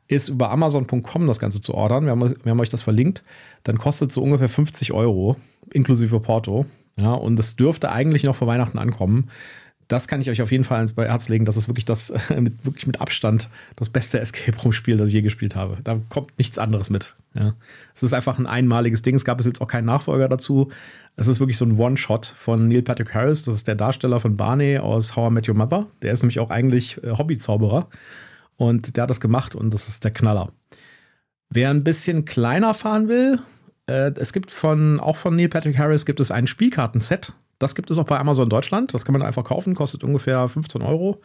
[0.08, 2.04] ist über Amazon.com das Ganze zu ordern.
[2.04, 3.22] Wir haben, wir haben euch das verlinkt.
[3.62, 5.36] Dann kostet es so ungefähr 50 Euro,
[5.72, 6.66] inklusive Porto.
[7.00, 9.30] Ja, und das dürfte eigentlich noch vor Weihnachten ankommen.
[9.86, 11.46] Das kann ich euch auf jeden Fall ans Herz legen.
[11.46, 15.22] Das ist wirklich das, mit, wirklich mit Abstand das beste Escape Room-Spiel, das ich je
[15.22, 15.78] gespielt habe.
[15.82, 17.14] Da kommt nichts anderes mit.
[17.34, 17.54] Ja.
[17.94, 19.14] Es ist einfach ein einmaliges Ding.
[19.14, 20.68] Es gab bis jetzt auch keinen Nachfolger dazu.
[21.16, 23.44] Es ist wirklich so ein One-Shot von Neil Patrick Harris.
[23.44, 25.86] Das ist der Darsteller von Barney aus How I Met Your Mother.
[26.02, 27.88] Der ist nämlich auch eigentlich äh, Hobbyzauberer.
[28.56, 30.52] Und der hat das gemacht und das ist der Knaller.
[31.48, 33.38] Wer ein bisschen kleiner fahren will,
[33.88, 37.32] äh, es gibt von, auch von Neil Patrick Harris gibt es ein Spielkartenset.
[37.58, 38.94] Das gibt es auch bei Amazon Deutschland.
[38.94, 41.20] Das kann man einfach kaufen, kostet ungefähr 15 Euro.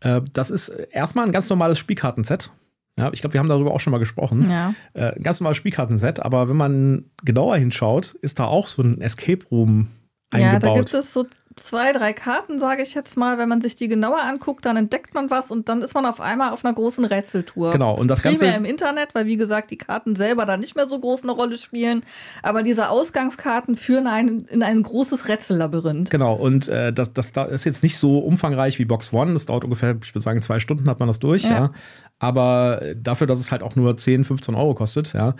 [0.00, 2.52] Äh, das ist erstmal ein ganz normales Spielkartenset.
[2.98, 4.50] Ja, ich glaube, wir haben darüber auch schon mal gesprochen.
[4.50, 4.74] Ja.
[4.94, 9.00] Äh, ein ganz normales Spielkartenset, aber wenn man genauer hinschaut, ist da auch so ein
[9.00, 9.88] Escape Room
[10.32, 10.76] Ja, da eingebaut.
[10.76, 11.24] gibt es so
[11.56, 13.38] zwei, drei Karten, sage ich jetzt mal.
[13.38, 16.20] Wenn man sich die genauer anguckt, dann entdeckt man was und dann ist man auf
[16.20, 17.72] einmal auf einer großen Rätseltour.
[17.72, 18.56] genau, und das Primär Ganze.
[18.56, 21.58] im Internet, weil wie gesagt, die Karten selber da nicht mehr so groß eine Rolle
[21.58, 22.02] spielen.
[22.42, 26.10] Aber diese Ausgangskarten führen einen in ein großes Rätsellabyrinth.
[26.10, 29.32] Genau, und äh, das, das, das ist jetzt nicht so umfangreich wie Box One.
[29.32, 31.50] Das dauert ungefähr, ich würde sagen, zwei Stunden hat man das durch, ja.
[31.50, 31.72] Ja.
[32.18, 35.34] Aber dafür, dass es halt auch nur 10, 15 Euro kostet, ja,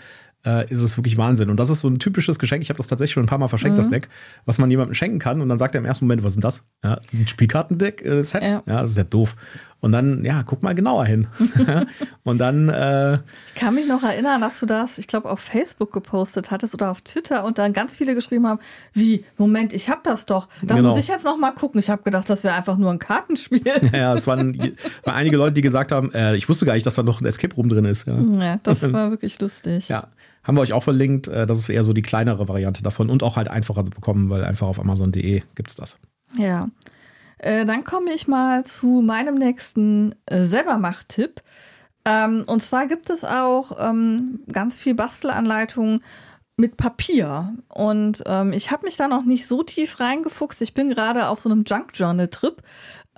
[0.45, 1.49] äh, ist es wirklich Wahnsinn.
[1.49, 2.61] Und das ist so ein typisches Geschenk.
[2.63, 4.09] Ich habe das tatsächlich schon ein paar Mal verschenkt, das Deck,
[4.45, 5.41] was man jemandem schenken kann.
[5.41, 6.63] Und dann sagt er im ersten Moment, was ist denn das?
[6.83, 8.41] Ja, ein Spielkartendeck-Set?
[8.43, 8.63] Ja.
[8.65, 9.35] ja, das ist ja doof.
[9.79, 11.27] Und dann, ja, guck mal genauer hin.
[12.23, 15.91] und dann, äh, Ich kann mich noch erinnern, dass du das, ich glaube, auf Facebook
[15.91, 18.59] gepostet hattest oder auf Twitter und dann ganz viele geschrieben haben,
[18.93, 20.47] wie, Moment, ich habe das doch.
[20.61, 20.89] Da Genau.
[20.89, 21.79] muss ich jetzt noch mal gucken.
[21.79, 23.61] Ich habe gedacht, das wäre einfach nur ein Kartenspiel.
[23.93, 24.55] ja, es waren,
[25.03, 27.25] waren einige Leute, die gesagt haben, äh, ich wusste gar nicht, dass da noch ein
[27.25, 28.07] Escape Room drin ist.
[28.07, 28.19] Ja.
[28.39, 29.89] Ja, das war wirklich lustig.
[29.89, 30.09] Ja,
[30.43, 31.27] haben wir euch auch verlinkt.
[31.27, 34.29] Äh, Das ist eher so die kleinere Variante davon und auch halt einfacher zu bekommen,
[34.29, 35.99] weil einfach auf Amazon.de gibt es das.
[36.37, 36.67] Ja.
[37.37, 41.41] Äh, dann komme ich mal zu meinem nächsten äh, Selbermacht-Tipp.
[42.05, 46.01] Ähm, und zwar gibt es auch ähm, ganz viel Bastelanleitungen
[46.57, 47.53] mit Papier.
[47.67, 50.61] Und ähm, ich habe mich da noch nicht so tief reingefuchst.
[50.61, 52.61] Ich bin gerade auf so einem Junk-Journal-Trip,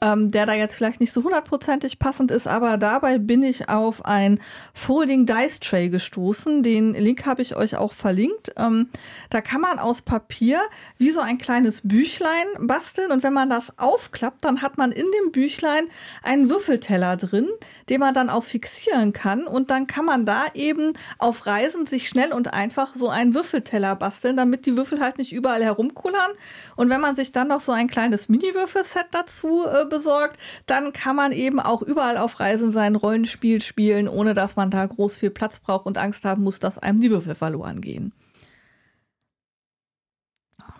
[0.04, 4.04] ähm, der da jetzt vielleicht nicht so hundertprozentig passend ist, aber dabei bin ich auf
[4.06, 4.39] ein
[4.74, 6.62] Folding Dice Tray gestoßen.
[6.62, 8.52] Den Link habe ich euch auch verlinkt.
[8.58, 8.89] Ähm,
[9.30, 10.62] da kann man aus Papier
[10.98, 15.06] wie so ein kleines Büchlein basteln und wenn man das aufklappt, dann hat man in
[15.06, 15.86] dem Büchlein
[16.22, 17.48] einen Würfelteller drin,
[17.88, 22.10] den man dann auch fixieren kann und dann kann man da eben auf Reisen sich
[22.10, 26.32] schnell und einfach so einen Würfelteller basteln, damit die Würfel halt nicht überall herumkullern.
[26.76, 31.16] Und wenn man sich dann noch so ein kleines Mini-Würfelset dazu äh, besorgt, dann kann
[31.16, 35.30] man eben auch überall auf Reisen sein Rollenspiel spielen, ohne dass man da groß viel
[35.30, 38.14] Platz braucht und Angst haben muss, dass einem die Würfel verloren gehen.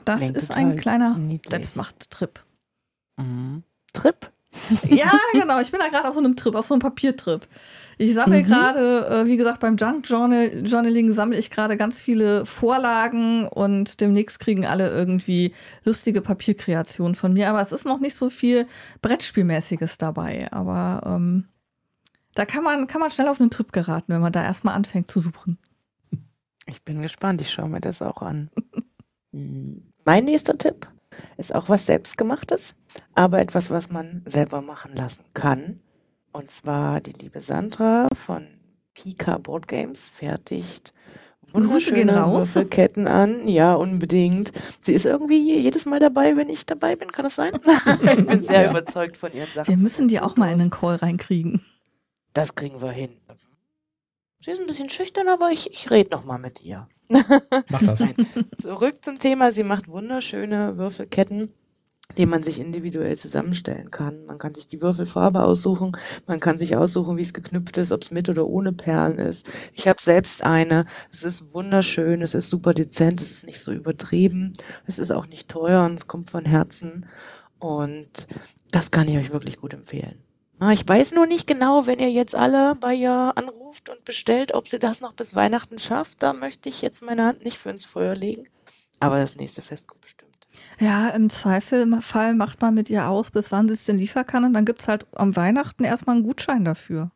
[0.06, 1.17] Das Klingt ist ein kleiner.
[1.47, 2.43] Selbstmachttrip.
[3.17, 3.63] Mhm.
[3.93, 4.32] Trip?
[4.89, 5.60] ja, genau.
[5.60, 7.47] Ich bin da gerade auf so einem Trip, auf so einem Papiertrip.
[8.03, 8.45] Ich sammle mhm.
[8.45, 14.01] gerade, äh, wie gesagt, beim Junk Journal, Journaling sammle ich gerade ganz viele Vorlagen und
[14.01, 15.53] demnächst kriegen alle irgendwie
[15.85, 17.49] lustige Papierkreationen von mir.
[17.49, 18.67] Aber es ist noch nicht so viel
[19.01, 20.51] Brettspielmäßiges dabei.
[20.51, 21.45] Aber ähm,
[22.35, 25.09] da kann man, kann man schnell auf einen Trip geraten, wenn man da erstmal anfängt
[25.09, 25.57] zu suchen.
[26.65, 28.49] Ich bin gespannt, ich schaue mir das auch an.
[29.31, 30.87] mein nächster Tipp
[31.37, 32.75] ist auch was Selbstgemachtes,
[33.13, 35.79] aber etwas, was man selber machen lassen kann.
[36.33, 38.47] Und zwar die liebe Sandra von
[38.93, 40.91] Pika Board Games fertigt
[41.53, 43.47] wunderschöne Würfelketten an.
[43.47, 44.51] Ja, unbedingt.
[44.81, 47.11] Sie ist irgendwie jedes Mal dabei, wenn ich dabei bin.
[47.11, 47.53] Kann das sein?
[48.03, 49.67] ich bin sehr überzeugt von ihren Sachen.
[49.67, 51.61] Wir müssen die auch mal in den Call reinkriegen.
[52.33, 53.11] Das kriegen wir hin.
[54.39, 56.87] Sie ist ein bisschen schüchtern, aber ich, ich rede noch mal mit ihr.
[57.09, 58.05] Mach das.
[58.61, 59.51] Zurück zum Thema.
[59.51, 61.53] Sie macht wunderschöne Würfelketten
[62.17, 64.26] den man sich individuell zusammenstellen kann.
[64.26, 65.97] Man kann sich die Würfelfarbe aussuchen,
[66.28, 69.47] man kann sich aussuchen, wie es geknüpft ist, ob es mit oder ohne Perlen ist.
[69.73, 70.86] Ich habe selbst eine.
[71.12, 74.54] Es ist wunderschön, es ist super dezent, es ist nicht so übertrieben,
[74.86, 77.06] es ist auch nicht teuer und es kommt von Herzen.
[77.60, 78.28] Und
[78.71, 80.17] das kann ich euch wirklich gut empfehlen.
[80.71, 84.69] Ich weiß nur nicht genau, wenn ihr jetzt alle bei ihr anruft und bestellt, ob
[84.69, 86.23] sie das noch bis Weihnachten schafft.
[86.23, 88.47] Da möchte ich jetzt meine Hand nicht für ins Feuer legen.
[88.99, 90.32] Aber das nächste Fest kommt bestimmt.
[90.79, 94.43] Ja, im Zweifelfall macht man mit ihr aus, bis wann sie es denn liefern kann.
[94.43, 97.11] Und dann gibt es halt am Weihnachten erstmal einen Gutschein dafür.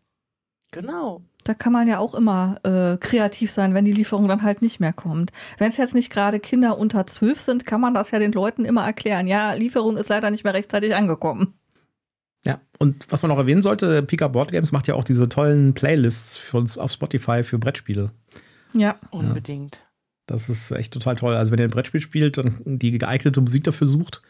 [0.72, 1.22] Genau.
[1.44, 4.80] Da kann man ja auch immer äh, kreativ sein, wenn die Lieferung dann halt nicht
[4.80, 5.32] mehr kommt.
[5.58, 8.66] Wenn es jetzt nicht gerade Kinder unter zwölf sind, kann man das ja den Leuten
[8.66, 9.28] immer erklären.
[9.28, 11.54] Ja, Lieferung ist leider nicht mehr rechtzeitig angekommen.
[12.46, 15.74] Ja, und was man noch erwähnen sollte, Pika Board Games macht ja auch diese tollen
[15.74, 18.12] Playlists für uns auf Spotify für Brettspiele.
[18.74, 19.82] Ja, unbedingt.
[20.28, 21.36] Das ist echt total toll.
[21.36, 24.22] Also wenn ihr ein Brettspiel spielt und die geeignete Musik dafür sucht,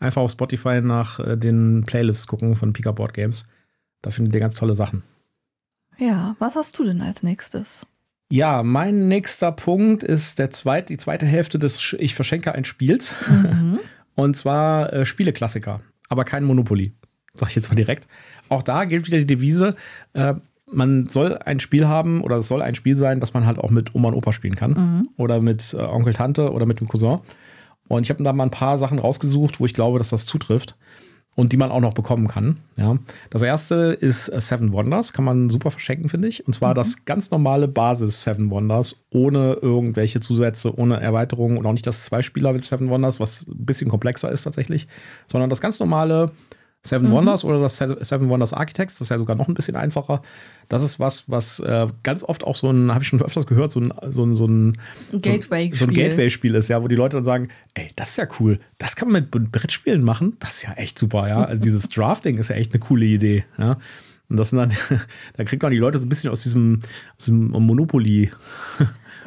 [0.00, 3.46] einfach auf Spotify nach äh, den Playlists gucken von Pika Board Games.
[4.00, 5.04] Da findet ihr ganz tolle Sachen.
[5.98, 7.86] Ja, was hast du denn als nächstes?
[8.30, 13.14] Ja, mein nächster Punkt ist der zweit, die zweite Hälfte des Ich verschenke ein Spiels.
[13.28, 13.78] Mhm.
[14.14, 16.94] und zwar äh, Spieleklassiker, aber kein Monopoly.
[17.34, 18.08] Sag ich jetzt mal direkt.
[18.48, 19.76] Auch da gilt wieder die Devise,
[20.14, 20.34] äh,
[20.72, 23.70] man soll ein Spiel haben oder es soll ein Spiel sein, das man halt auch
[23.70, 24.72] mit Oma und Opa spielen kann.
[24.72, 25.08] Mhm.
[25.16, 27.18] Oder mit äh, Onkel, Tante oder mit dem Cousin.
[27.88, 30.76] Und ich habe da mal ein paar Sachen rausgesucht, wo ich glaube, dass das zutrifft
[31.34, 32.58] und die man auch noch bekommen kann.
[32.76, 32.98] Ja.
[33.30, 36.46] Das erste ist äh, Seven Wonders, kann man super verschenken, finde ich.
[36.46, 36.76] Und zwar mhm.
[36.76, 42.04] das ganz normale Basis Seven Wonders, ohne irgendwelche Zusätze, ohne Erweiterungen und auch nicht das
[42.04, 44.86] Zwei-Spieler mit Seven Wonders, was ein bisschen komplexer ist tatsächlich,
[45.26, 46.32] sondern das ganz normale
[46.84, 47.12] Seven mhm.
[47.12, 50.20] Wonders oder das Seven Wonders Architects, das ist ja sogar noch ein bisschen einfacher.
[50.68, 53.70] Das ist was, was äh, ganz oft auch so ein, habe ich schon öfters gehört,
[53.70, 54.78] so ein, so ein, so ein
[55.12, 58.26] Gateway-Spiel so ein Gateway ist, ja, wo die Leute dann sagen, ey, das ist ja
[58.40, 61.44] cool, das kann man mit Brettspielen machen, das ist ja echt super, ja.
[61.44, 63.78] Also dieses Drafting ist ja echt eine coole Idee, ja.
[64.28, 64.72] Und das sind dann,
[65.36, 66.80] da kriegt man die Leute so ein bisschen aus diesem,
[67.16, 68.32] aus diesem Monopoly.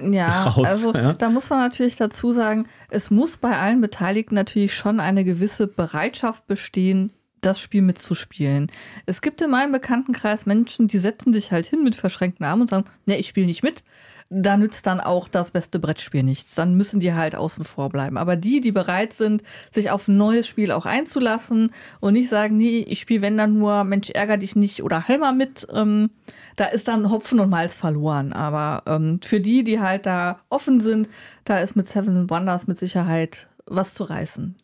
[0.02, 1.13] Ja, raus, also ja?
[1.13, 5.68] da muss man natürlich dazu sagen, es muss bei allen Beteiligten natürlich schon eine gewisse
[5.68, 7.13] Bereitschaft bestehen,
[7.46, 8.68] das Spiel mitzuspielen.
[9.06, 12.70] Es gibt in meinem Bekanntenkreis Menschen, die setzen sich halt hin mit verschränkten Armen und
[12.70, 13.84] sagen, ne, ich spiele nicht mit.
[14.32, 16.56] Da nützt dann auch das beste Brettspiel nichts.
[16.56, 18.18] Dann müssen die halt außen vor bleiben.
[18.18, 22.58] Aber die, die bereit sind, sich auf ein neues Spiel auch einzulassen und nicht sagen,
[22.58, 26.10] nee, ich spiele wenn dann nur, Mensch, ärger dich nicht oder heil mal mit, ähm,
[26.56, 28.34] da ist dann Hopfen und Malz verloren.
[28.34, 31.08] Aber ähm, für die, die halt da offen sind,
[31.44, 34.56] da ist mit Seven Wonders mit Sicherheit was zu reißen.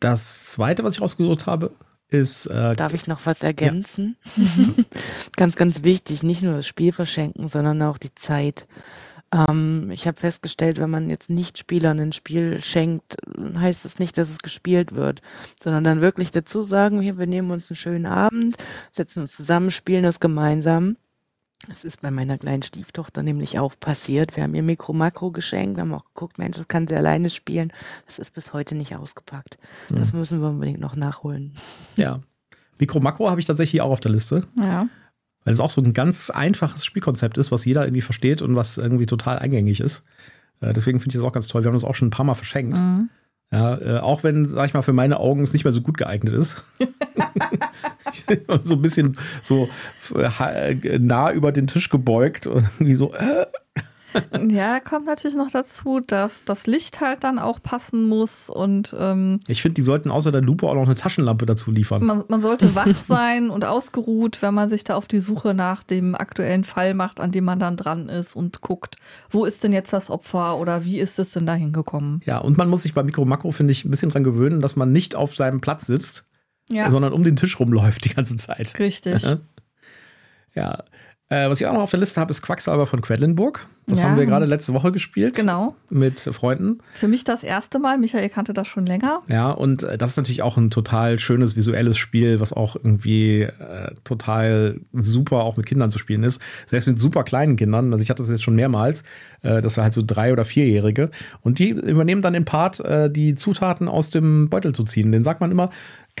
[0.00, 1.72] Das zweite, was ich rausgesucht habe,
[2.08, 2.46] ist.
[2.46, 4.16] Äh, Darf ich noch was ergänzen?
[4.36, 4.84] Ja.
[5.36, 8.66] ganz, ganz wichtig, nicht nur das Spiel verschenken, sondern auch die Zeit.
[9.32, 13.16] Ähm, ich habe festgestellt, wenn man jetzt nicht Spielern ein Spiel schenkt,
[13.56, 15.20] heißt es das nicht, dass es gespielt wird,
[15.62, 18.56] sondern dann wirklich dazu sagen, wir nehmen uns einen schönen Abend,
[18.90, 20.96] setzen uns zusammen, spielen das gemeinsam
[21.68, 24.36] das ist bei meiner kleinen Stieftochter nämlich auch passiert.
[24.36, 27.72] Wir haben ihr Mikro-Makro geschenkt, haben auch geguckt, Mensch, das kann sie alleine spielen.
[28.06, 29.58] Das ist bis heute nicht ausgepackt.
[29.90, 30.20] Das mhm.
[30.20, 31.52] müssen wir unbedingt noch nachholen.
[31.96, 32.20] Ja.
[32.78, 34.44] Mikro-Makro habe ich tatsächlich auch auf der Liste.
[34.58, 34.88] Ja.
[35.44, 38.78] Weil es auch so ein ganz einfaches Spielkonzept ist, was jeder irgendwie versteht und was
[38.78, 40.02] irgendwie total eingängig ist.
[40.60, 41.62] Äh, deswegen finde ich das auch ganz toll.
[41.62, 42.78] Wir haben das auch schon ein paar Mal verschenkt.
[42.78, 43.10] Mhm.
[43.52, 45.98] Ja, äh, auch wenn, sag ich mal, für meine Augen es nicht mehr so gut
[45.98, 46.62] geeignet ist.
[48.64, 49.68] so ein bisschen so
[50.14, 53.12] äh, nah über den Tisch gebeugt und irgendwie so.
[53.14, 53.46] Äh,
[54.48, 59.40] ja, kommt natürlich noch dazu, dass das Licht halt dann auch passen muss und ähm,
[59.46, 62.04] ich finde, die sollten außer der Lupe auch noch eine Taschenlampe dazu liefern.
[62.04, 65.82] Man, man sollte wach sein und ausgeruht, wenn man sich da auf die Suche nach
[65.82, 68.96] dem aktuellen Fall macht, an dem man dann dran ist und guckt,
[69.28, 72.20] wo ist denn jetzt das Opfer oder wie ist es denn da hingekommen?
[72.24, 74.76] Ja, und man muss sich bei Mikro Makro, finde ich, ein bisschen dran gewöhnen, dass
[74.76, 76.24] man nicht auf seinem Platz sitzt,
[76.70, 76.90] ja.
[76.90, 78.78] sondern um den Tisch rumläuft die ganze Zeit.
[78.78, 79.26] Richtig.
[80.54, 80.84] ja.
[81.30, 83.68] Äh, was ich auch noch auf der Liste habe, ist Quacksalber von Quedlinburg.
[83.86, 84.08] Das ja.
[84.08, 85.36] haben wir gerade letzte Woche gespielt.
[85.36, 85.76] Genau.
[85.88, 86.78] Mit Freunden.
[86.92, 87.98] Für mich das erste Mal.
[87.98, 89.20] Michael kannte das schon länger.
[89.28, 93.42] Ja, und äh, das ist natürlich auch ein total schönes visuelles Spiel, was auch irgendwie
[93.42, 96.40] äh, total super auch mit Kindern zu spielen ist.
[96.66, 97.92] Selbst mit super kleinen Kindern.
[97.92, 99.04] Also ich hatte das jetzt schon mehrmals.
[99.42, 101.10] Äh, das war halt so drei- oder vierjährige.
[101.42, 105.12] Und die übernehmen dann den Part, äh, die Zutaten aus dem Beutel zu ziehen.
[105.12, 105.70] Den sagt man immer,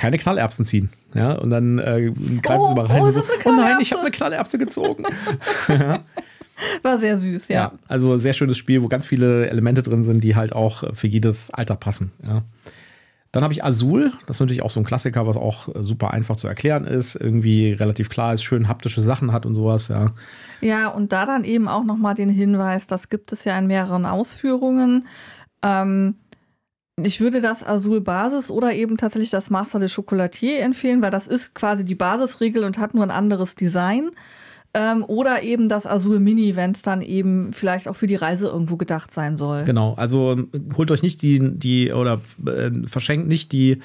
[0.00, 0.88] keine Knallerbsen ziehen.
[1.14, 2.10] Ja, und dann äh,
[2.42, 3.02] greifen oh, sie mal rein.
[3.02, 5.04] Oh, so, oh nein, ich habe eine Knallerbse gezogen.
[6.82, 7.54] War sehr süß, ja.
[7.54, 7.72] ja.
[7.86, 11.50] Also sehr schönes Spiel, wo ganz viele Elemente drin sind, die halt auch für jedes
[11.50, 12.12] Alter passen.
[12.26, 12.42] Ja.
[13.32, 16.36] Dann habe ich Azul, das ist natürlich auch so ein Klassiker, was auch super einfach
[16.36, 20.12] zu erklären ist, irgendwie relativ klar ist, schön haptische Sachen hat und sowas, ja.
[20.62, 24.06] Ja, und da dann eben auch nochmal den Hinweis, das gibt es ja in mehreren
[24.06, 25.06] Ausführungen.
[25.62, 26.16] Ähm,
[27.04, 31.26] ich würde das Azul Basis oder eben tatsächlich das Master de Chocolatier empfehlen, weil das
[31.26, 34.10] ist quasi die Basisregel und hat nur ein anderes Design.
[34.72, 38.46] Ähm, oder eben das Azul Mini, wenn es dann eben vielleicht auch für die Reise
[38.46, 39.64] irgendwo gedacht sein soll.
[39.64, 43.80] Genau, also ähm, holt euch nicht die, die oder äh, verschenkt nicht die,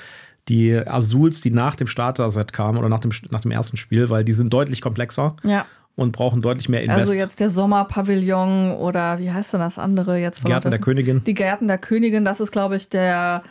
[0.47, 4.23] die Azuls, die nach dem Starter-Set kamen oder nach dem, nach dem ersten Spiel, weil
[4.23, 5.36] die sind deutlich komplexer.
[5.43, 6.99] Ja und brauchen deutlich mehr Invest.
[6.99, 10.39] Also jetzt der Sommerpavillon oder wie heißt denn das andere jetzt?
[10.39, 11.23] Von Gärten der Königin.
[11.23, 13.43] Die Gärten der Königin, das ist, glaube ich, der,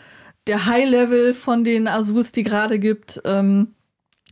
[0.46, 3.20] der High-Level von den Azuls, die gerade gibt.
[3.24, 3.68] Ähm,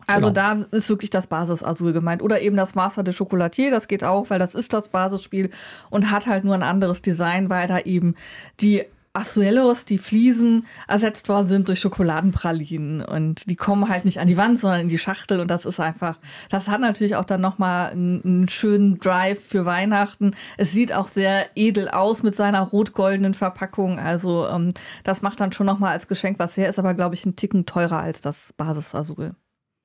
[0.07, 0.59] also genau.
[0.59, 2.23] da ist wirklich das Basis-Azul gemeint.
[2.23, 5.51] Oder eben das Master de Chocolatier, das geht auch, weil das ist das Basisspiel
[5.91, 8.15] und hat halt nur ein anderes Design, weil da eben
[8.61, 13.05] die Asuelos, die Fliesen, ersetzt worden sind durch Schokoladenpralinen.
[13.05, 15.41] Und die kommen halt nicht an die Wand, sondern in die Schachtel.
[15.41, 20.35] Und das ist einfach, das hat natürlich auch dann nochmal einen, schönen Drive für Weihnachten.
[20.57, 23.99] Es sieht auch sehr edel aus mit seiner rot-goldenen Verpackung.
[23.99, 24.71] Also ähm,
[25.05, 27.67] das macht dann schon nochmal als Geschenk was her, ist aber, glaube ich, ein Ticken
[27.67, 29.35] teurer als das Basis-Azul.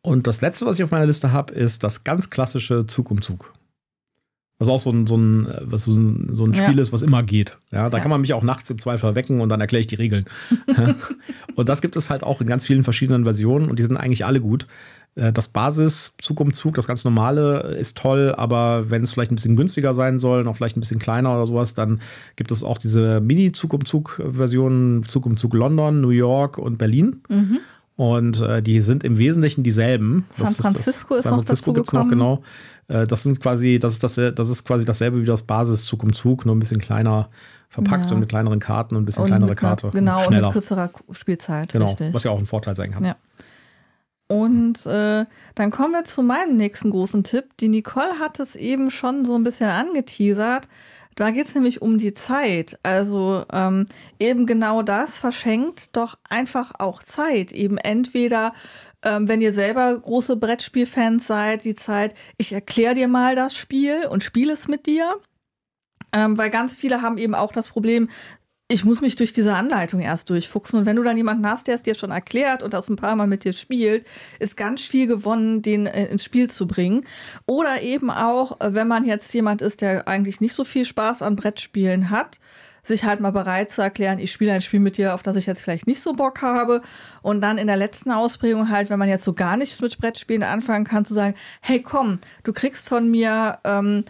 [0.01, 3.21] Und das letzte, was ich auf meiner Liste habe, ist das ganz klassische Zug um
[3.21, 3.53] Zug.
[4.59, 6.81] Was auch so ein, so ein, was so ein, so ein Spiel ja.
[6.81, 7.57] ist, was immer geht.
[7.71, 8.01] Ja, da ja.
[8.01, 10.25] kann man mich auch nachts im Zweifel wecken und dann erkläre ich die Regeln.
[11.55, 14.25] und das gibt es halt auch in ganz vielen verschiedenen Versionen und die sind eigentlich
[14.25, 14.65] alle gut.
[15.17, 19.31] Äh, das Basis Zug um Zug, das ganz normale ist toll, aber wenn es vielleicht
[19.31, 21.99] ein bisschen günstiger sein soll, noch vielleicht ein bisschen kleiner oder sowas, dann
[22.35, 27.21] gibt es auch diese Mini-Zug um Zug-Versionen, Zug um Zug London, New York und Berlin.
[27.29, 27.59] Mhm.
[27.95, 30.25] Und äh, die sind im Wesentlichen dieselben.
[30.29, 32.43] San Francisco ist, das, ist San Francisco noch dazu noch, genau.
[32.87, 36.03] Äh, das sind quasi, das ist das, das ist quasi dasselbe wie das Basis Zug
[36.03, 37.29] um Zug, nur ein bisschen kleiner
[37.69, 38.13] verpackt ja.
[38.13, 39.89] und mit kleineren Karten und ein bisschen und kleinere Karte.
[39.93, 41.71] Genau, und, und mit kürzerer Spielzeit.
[41.71, 42.13] Genau, richtig.
[42.13, 43.05] was ja auch ein Vorteil sein kann.
[43.05, 43.15] Ja.
[44.29, 47.55] Und äh, dann kommen wir zu meinem nächsten großen Tipp.
[47.59, 50.67] Die Nicole hat es eben schon so ein bisschen angeteasert.
[51.15, 52.77] Da geht es nämlich um die Zeit.
[52.83, 53.85] Also ähm,
[54.19, 57.51] eben genau das verschenkt doch einfach auch Zeit.
[57.53, 58.53] Eben entweder
[59.03, 64.05] ähm, wenn ihr selber große Brettspielfans seid, die Zeit, ich erkläre dir mal das Spiel
[64.07, 65.19] und spiele es mit dir.
[66.13, 68.09] Ähm, weil ganz viele haben eben auch das Problem,
[68.69, 70.79] ich muss mich durch diese Anleitung erst durchfuchsen.
[70.79, 73.15] Und wenn du dann jemanden hast, der es dir schon erklärt und das ein paar
[73.15, 74.05] Mal mit dir spielt,
[74.39, 77.05] ist ganz viel gewonnen, den äh, ins Spiel zu bringen.
[77.45, 81.21] Oder eben auch, äh, wenn man jetzt jemand ist, der eigentlich nicht so viel Spaß
[81.21, 82.39] an Brettspielen hat,
[82.87, 85.45] sich halt mal bereit zu erklären, ich spiele ein Spiel mit dir, auf das ich
[85.45, 86.81] jetzt vielleicht nicht so Bock habe.
[87.21, 90.43] Und dann in der letzten Ausprägung halt, wenn man jetzt so gar nichts mit Brettspielen
[90.43, 94.03] anfangen kann, zu sagen, hey komm, du kriegst von mir ähm,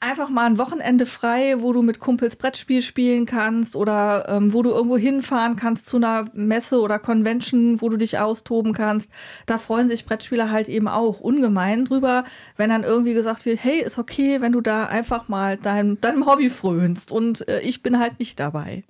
[0.00, 4.62] einfach mal ein Wochenende frei, wo du mit Kumpels Brettspiel spielen kannst oder ähm, wo
[4.62, 9.12] du irgendwo hinfahren kannst zu einer Messe oder Convention, wo du dich austoben kannst.
[9.46, 12.24] Da freuen sich Brettspieler halt eben auch ungemein drüber,
[12.56, 16.26] wenn dann irgendwie gesagt wird, hey, ist okay, wenn du da einfach mal dein, deinem
[16.26, 18.84] Hobby frönst und äh, ich bin halt nicht dabei.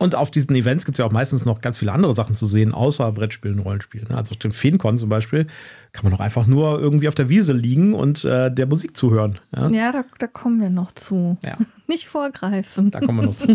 [0.00, 2.46] Und auf diesen Events gibt es ja auch meistens noch ganz viele andere Sachen zu
[2.46, 4.08] sehen, außer Brettspielen und Rollenspielen.
[4.08, 4.16] Ne?
[4.16, 5.46] Also auf dem FeenCon zum Beispiel
[5.92, 9.38] kann man doch einfach nur irgendwie auf der Wiese liegen und äh, der Musik zuhören.
[9.54, 11.36] Ja, ja da, da, kommen wir noch zu.
[11.44, 11.58] Ja.
[11.86, 12.90] Nicht vorgreifen.
[12.90, 13.54] Da kommen wir noch zu.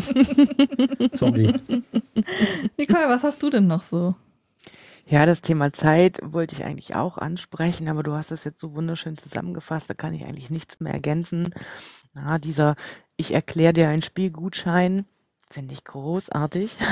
[1.17, 1.51] Sorry.
[2.77, 4.13] Nicole, was hast du denn noch so?
[5.07, 8.75] Ja, das Thema Zeit wollte ich eigentlich auch ansprechen, aber du hast es jetzt so
[8.75, 11.49] wunderschön zusammengefasst, da kann ich eigentlich nichts mehr ergänzen.
[12.13, 12.75] Na, dieser
[13.17, 15.05] Ich erkläre dir ein Spielgutschein
[15.49, 16.77] Finde ich großartig.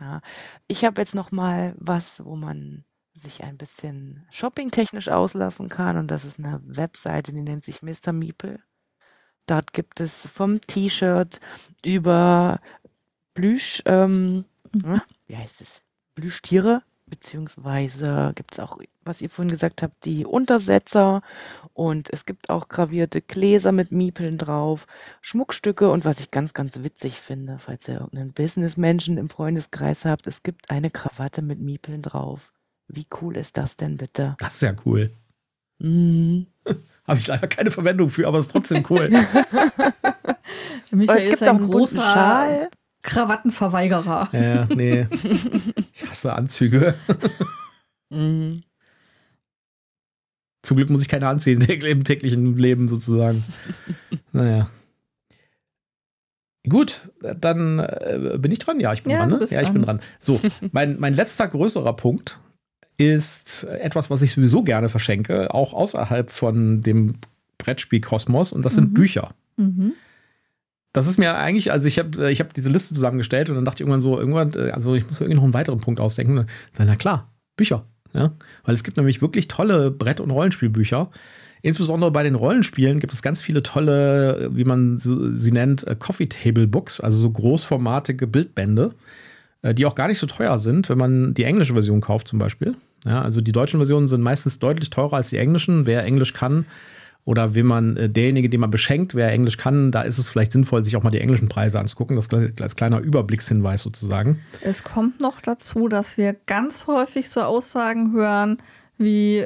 [0.00, 0.20] Ja.
[0.68, 6.08] Ich habe jetzt noch mal was, wo man sich ein bisschen shoppingtechnisch auslassen kann und
[6.08, 8.12] das ist eine Webseite, die nennt sich Mr.
[8.12, 8.60] Meeple.
[9.46, 11.40] Dort gibt es vom T-Shirt
[11.84, 12.60] über
[13.34, 15.00] Plüsch, ähm, mhm.
[15.26, 15.82] wie heißt es?
[16.14, 21.22] Plüschtiere, beziehungsweise gibt es auch, was ihr vorhin gesagt habt, die Untersetzer
[21.72, 24.86] und es gibt auch gravierte Gläser mit Miepeln drauf,
[25.20, 30.26] Schmuckstücke und was ich ganz, ganz witzig finde, falls ihr irgendeinen Businessmenschen im Freundeskreis habt,
[30.26, 32.52] es gibt eine Krawatte mit Miepeln drauf.
[32.86, 34.36] Wie cool ist das denn bitte?
[34.38, 35.10] Das ist ja cool.
[35.78, 36.46] Mhm.
[37.06, 39.08] Habe ich leider keine Verwendung für, aber es ist trotzdem cool.
[40.90, 42.68] Michael ist ein großer Schal.
[43.02, 44.28] Krawattenverweigerer.
[44.32, 45.06] Ja, nee.
[45.92, 46.94] Ich hasse Anzüge.
[48.10, 48.62] Mhm.
[50.62, 53.44] Zum Glück muss ich keine anziehen im täglichen Leben sozusagen.
[54.32, 54.68] naja.
[56.68, 58.80] Gut, dann äh, bin ich dran.
[58.80, 59.38] Ja, ich bin ja, dran.
[59.38, 59.46] Ne?
[59.50, 59.72] Ja, ich dran.
[59.72, 60.00] bin dran.
[60.18, 60.40] So,
[60.72, 62.40] mein, mein letzter größerer Punkt
[62.96, 67.14] ist etwas, was ich sowieso gerne verschenke, auch außerhalb von dem
[67.58, 68.94] Brettspielkosmos, und das sind mhm.
[68.94, 69.34] Bücher.
[69.56, 69.92] Mhm.
[70.92, 73.76] Das ist mir eigentlich, also ich habe ich hab diese Liste zusammengestellt und dann dachte
[73.76, 76.46] ich irgendwann so, irgendwann, äh, also ich muss irgendwie noch einen weiteren Punkt ausdenken.
[76.78, 77.84] Na klar, Bücher.
[78.14, 78.32] Ja?
[78.64, 81.10] Weil es gibt nämlich wirklich tolle Brett- und Rollenspielbücher.
[81.60, 86.26] Insbesondere bei den Rollenspielen gibt es ganz viele tolle, wie man sie nennt, äh, Coffee
[86.26, 88.94] Table Books, also so großformatige Bildbände,
[89.62, 92.38] äh, die auch gar nicht so teuer sind, wenn man die englische Version kauft zum
[92.38, 92.76] Beispiel.
[93.04, 95.86] Ja, also die deutschen Versionen sind meistens deutlich teurer als die englischen.
[95.86, 96.66] Wer Englisch kann,
[97.28, 100.50] oder wenn man äh, derjenige, den man beschenkt, wer Englisch kann, da ist es vielleicht
[100.50, 102.16] sinnvoll, sich auch mal die englischen Preise anzugucken.
[102.16, 104.40] Das als kleiner Überblickshinweis sozusagen.
[104.62, 108.56] Es kommt noch dazu, dass wir ganz häufig so Aussagen hören
[108.96, 109.44] wie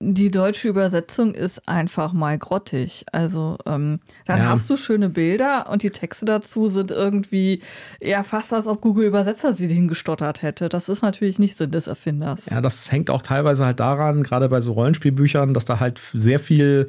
[0.00, 3.04] die deutsche Übersetzung ist einfach mal grottig.
[3.12, 4.46] Also ähm, dann ja.
[4.46, 7.62] hast du schöne Bilder und die Texte dazu sind irgendwie
[8.02, 10.68] ja fast, als ob Google Übersetzer sie hingestottert hätte.
[10.68, 12.46] Das ist natürlich nicht Sinn des Erfinders.
[12.50, 16.38] Ja, das hängt auch teilweise halt daran, gerade bei so Rollenspielbüchern, dass da halt sehr
[16.38, 16.88] viel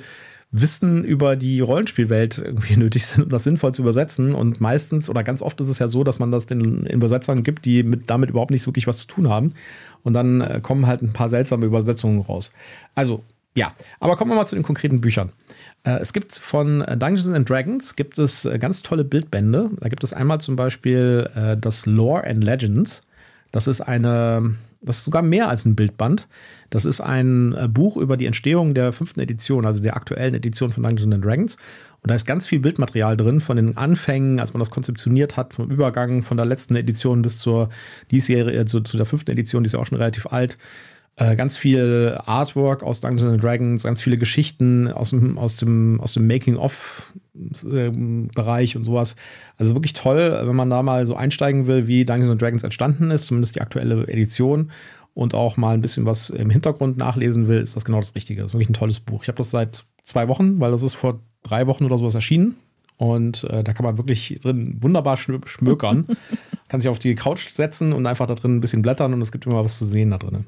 [0.61, 4.33] Wissen über die Rollenspielwelt irgendwie nötig sind, um das sinnvoll zu übersetzen.
[4.33, 7.65] Und meistens oder ganz oft ist es ja so, dass man das den Übersetzern gibt,
[7.65, 9.53] die mit, damit überhaupt nicht wirklich was zu tun haben.
[10.03, 12.53] Und dann äh, kommen halt ein paar seltsame Übersetzungen raus.
[12.93, 13.23] Also,
[13.55, 13.73] ja.
[13.99, 15.31] Aber kommen wir mal zu den konkreten Büchern.
[15.83, 19.71] Äh, es gibt von Dungeons and Dragons gibt es äh, ganz tolle Bildbände.
[19.79, 23.01] Da gibt es einmal zum Beispiel äh, das Lore and Legends.
[23.51, 24.55] Das ist eine,
[24.85, 26.27] das ist sogar mehr als ein Bildband.
[26.69, 30.71] Das ist ein äh, Buch über die Entstehung der fünften Edition, also der aktuellen Edition
[30.71, 31.57] von Dungeons and Dragons.
[32.01, 35.55] Und da ist ganz viel Bildmaterial drin von den Anfängen, als man das konzeptioniert hat,
[35.55, 37.69] vom Übergang von der letzten Edition bis zur
[38.11, 40.57] diesjährigen, äh, zu, zu der fünften Edition, die ist ja auch schon relativ alt.
[41.17, 45.99] Äh, ganz viel Artwork aus Dungeons and Dragons, ganz viele Geschichten aus dem, aus dem,
[46.01, 47.24] aus dem Making-of-Bereich
[47.71, 49.15] ähm, und sowas.
[49.57, 53.11] Also wirklich toll, wenn man da mal so einsteigen will, wie Dungeons and Dragons entstanden
[53.11, 54.71] ist, zumindest die aktuelle Edition
[55.13, 58.41] und auch mal ein bisschen was im Hintergrund nachlesen will, ist das genau das Richtige.
[58.41, 59.23] Das ist wirklich ein tolles Buch.
[59.23, 62.55] Ich habe das seit zwei Wochen, weil das ist vor drei Wochen oder sowas erschienen.
[62.97, 66.05] Und äh, da kann man wirklich drin wunderbar schmökern.
[66.67, 69.31] kann sich auf die Couch setzen und einfach da drin ein bisschen blättern und es
[69.31, 70.45] gibt immer was zu sehen da drin.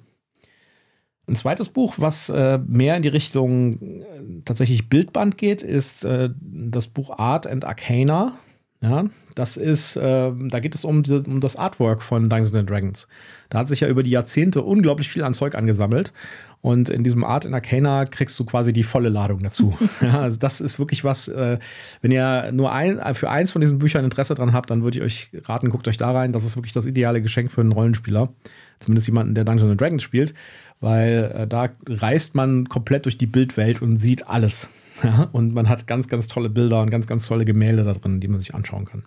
[1.27, 6.29] Ein zweites Buch, was äh, mehr in die Richtung äh, tatsächlich Bildband geht, ist äh,
[6.39, 8.37] das Buch Art and Arcana.
[8.79, 9.05] Ja,
[9.35, 13.07] das ist, äh, da geht es um, um das Artwork von Dungeons and Dragons.
[13.49, 16.13] Da hat sich ja über die Jahrzehnte unglaublich viel an Zeug angesammelt.
[16.61, 19.77] Und in diesem Art in Arcana kriegst du quasi die volle Ladung dazu.
[20.01, 21.59] ja, also das ist wirklich was, äh,
[22.01, 25.03] wenn ihr nur ein, für eins von diesen Büchern Interesse dran habt, dann würde ich
[25.03, 26.33] euch raten, guckt euch da rein.
[26.33, 28.33] Das ist wirklich das ideale Geschenk für einen Rollenspieler.
[28.79, 30.33] Zumindest jemanden, der Dungeons and Dragons spielt.
[30.79, 34.69] Weil äh, da reist man komplett durch die Bildwelt und sieht alles.
[35.03, 38.19] Ja, und man hat ganz, ganz tolle Bilder und ganz, ganz tolle Gemälde da drin,
[38.19, 39.03] die man sich anschauen kann.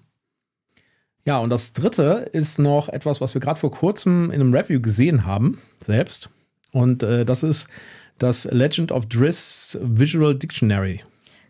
[1.27, 4.81] Ja, und das dritte ist noch etwas, was wir gerade vor kurzem in einem Review
[4.81, 6.31] gesehen haben, selbst.
[6.73, 7.69] Und äh, das ist
[8.19, 11.03] das Legend of Driss Visual Dictionary.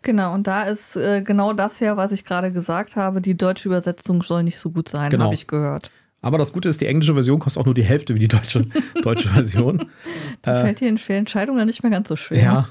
[0.02, 3.20] Genau, und da ist äh, genau das ja, was ich gerade gesagt habe.
[3.20, 5.24] Die deutsche Übersetzung soll nicht so gut sein, genau.
[5.24, 5.90] habe ich gehört.
[6.22, 8.64] Aber das Gute ist, die englische Version kostet auch nur die Hälfte wie die deutsche,
[9.02, 9.88] deutsche Version.
[10.42, 12.66] da äh, fällt dir in schweren Entscheidungen dann nicht mehr ganz so schwer.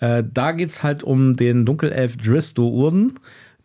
[0.00, 0.18] Ja.
[0.18, 3.18] Äh, da geht es halt um den Dunkelelf Driss Urden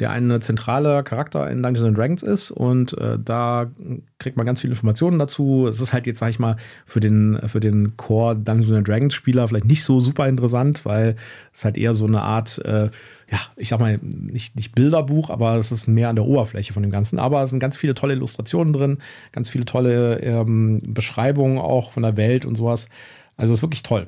[0.04, 3.72] der ein zentraler Charakter in Dungeons Dragons ist und äh, da
[4.20, 5.66] kriegt man ganz viele Informationen dazu.
[5.66, 9.48] Es ist halt jetzt, sag ich mal, für den, für den Core Dungeons Dragons Spieler
[9.48, 11.16] vielleicht nicht so super interessant, weil
[11.54, 12.90] es halt eher so eine Art, äh,
[13.32, 16.84] ja, ich sag mal, nicht, nicht Bilderbuch, aber es ist mehr an der Oberfläche von
[16.84, 17.18] dem Ganzen.
[17.18, 18.98] Aber es sind ganz viele tolle Illustrationen drin,
[19.32, 22.90] ganz viele tolle ähm, Beschreibungen auch von der Welt und sowas.
[23.38, 24.08] Also es ist wirklich toll.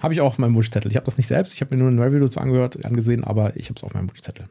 [0.00, 0.90] Habe ich auch auf meinem Wunschzettel.
[0.90, 3.54] Ich habe das nicht selbst, ich habe mir nur ein Review dazu angehört, angesehen, aber
[3.56, 4.46] ich habe es auf meinem Wunschzettel.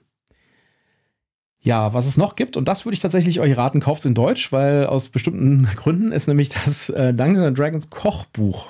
[1.68, 4.14] Ja, was es noch gibt, und das würde ich tatsächlich euch raten, kauft es in
[4.14, 8.68] Deutsch, weil aus bestimmten Gründen ist nämlich das äh, Dungeons Dragons Kochbuch.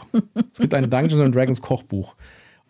[0.51, 2.15] es gibt ein Dungeons Dragons Kochbuch.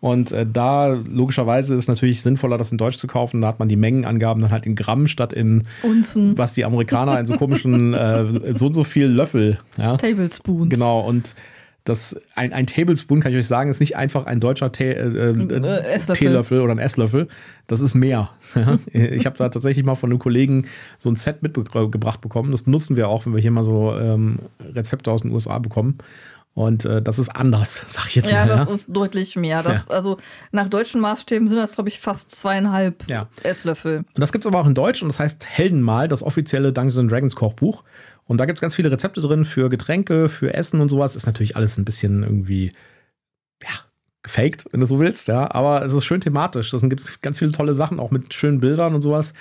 [0.00, 3.40] Und äh, da logischerweise ist es natürlich sinnvoller, das in Deutsch zu kaufen.
[3.40, 6.36] Da hat man die Mengenangaben dann halt in Gramm statt in Unzen.
[6.36, 9.58] was die Amerikaner in so komischen äh, so und so viel Löffel.
[9.78, 9.96] Ja?
[9.96, 10.68] Tablespoons.
[10.68, 11.00] Genau.
[11.00, 11.34] Und
[11.88, 15.08] das, ein, ein Tablespoon, kann ich euch sagen, ist nicht einfach ein deutscher Tee, äh,
[15.08, 16.26] äh, Esslöffel.
[16.26, 17.28] Teelöffel oder ein Esslöffel.
[17.66, 18.30] Das ist mehr.
[18.92, 20.66] Ich habe da tatsächlich mal von einem Kollegen
[20.96, 22.50] so ein Set mitgebracht bekommen.
[22.50, 24.38] Das benutzen wir auch, wenn wir hier mal so ähm,
[24.74, 25.98] Rezepte aus den USA bekommen.
[26.58, 28.56] Und äh, das ist anders, sag ich jetzt Ja, mal.
[28.56, 29.62] das ist deutlich mehr.
[29.62, 29.94] Das, Ja.
[29.94, 30.16] Also
[30.50, 33.28] nach deutschen Maßstäben sind das, glaube ich, fast zweieinhalb Ja.
[33.44, 33.98] Esslöffel.
[33.98, 37.10] Und das gibt es aber auch in Deutsch und das heißt Heldenmal, das offizielle Dungeons
[37.10, 37.84] Dragons Kochbuch.
[38.24, 41.14] Und da gibt es ganz viele Rezepte drin für Getränke, für Essen und sowas.
[41.14, 42.72] Ist natürlich alles ein bisschen irgendwie,
[43.62, 43.70] ja,
[44.24, 45.48] gefaked, wenn du so willst, ja.
[45.54, 46.72] Aber es ist schön thematisch.
[46.72, 49.32] Da gibt es ganz viele tolle Sachen, auch mit schönen Bildern und sowas.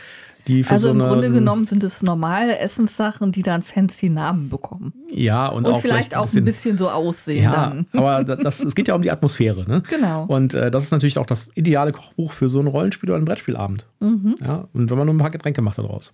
[0.48, 4.50] Die für Also so im Grunde genommen sind es normale Essenssachen, die dann fancy Namen
[4.50, 4.94] bekommen.
[5.12, 7.88] Ja, und, Und, auch vielleicht auch ein bisschen so aussehen Ja, dann.
[7.94, 9.84] aber da- das, es geht ja um die Atmosphäre, ne?
[9.90, 10.24] Genau.
[10.26, 13.26] Und äh, das ist natürlich auch das ideale Kochbuch für so ein Rollenspiel oder einen
[13.26, 13.88] Brettspielabend.
[14.00, 14.36] Mhm.
[14.44, 16.14] Ja, und wenn man nur ein paar Getränke macht daraus.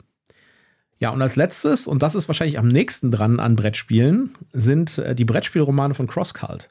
[0.97, 5.13] Ja, und als letztes, und das ist wahrscheinlich am nächsten dran an Brettspielen, sind äh,
[5.15, 6.69] die Brettspielromane von CrossCult.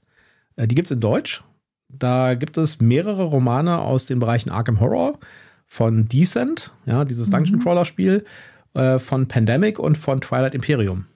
[0.56, 1.42] Äh, die gibt es in Deutsch.
[1.88, 5.18] Da gibt es mehrere Romane aus den Bereichen Arkham Horror,
[5.72, 8.24] von Descent, ja, dieses Dungeon Crawler Spiel,
[8.74, 11.06] äh, von Pandemic und von Twilight Imperium.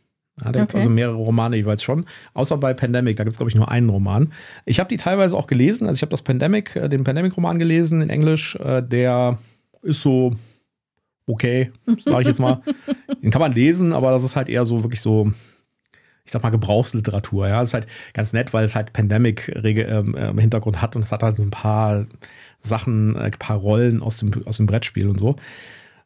[0.43, 2.07] Ja, da gibt es also mehrere Romane jeweils schon.
[2.33, 4.33] Außer bei Pandemic, da gibt es, glaube ich, nur einen Roman.
[4.65, 5.87] Ich habe die teilweise auch gelesen.
[5.87, 8.57] Also ich habe das Pandemic, äh, den Pandemic-Roman gelesen in Englisch.
[8.57, 9.37] Äh, der
[9.83, 10.35] ist so
[11.27, 11.71] okay,
[12.07, 12.63] sage ich jetzt mal.
[13.23, 15.33] Den kann man lesen, aber das ist halt eher so wirklich so,
[16.25, 17.47] ich sag mal, Gebrauchsliteratur.
[17.47, 20.97] Ja, das ist halt ganz nett, weil es halt Pandemic ähm, äh, im Hintergrund hat
[20.97, 22.07] und es hat halt so ein paar
[22.61, 25.37] Sachen, äh, ein paar Rollen aus dem, aus dem Brettspiel und so.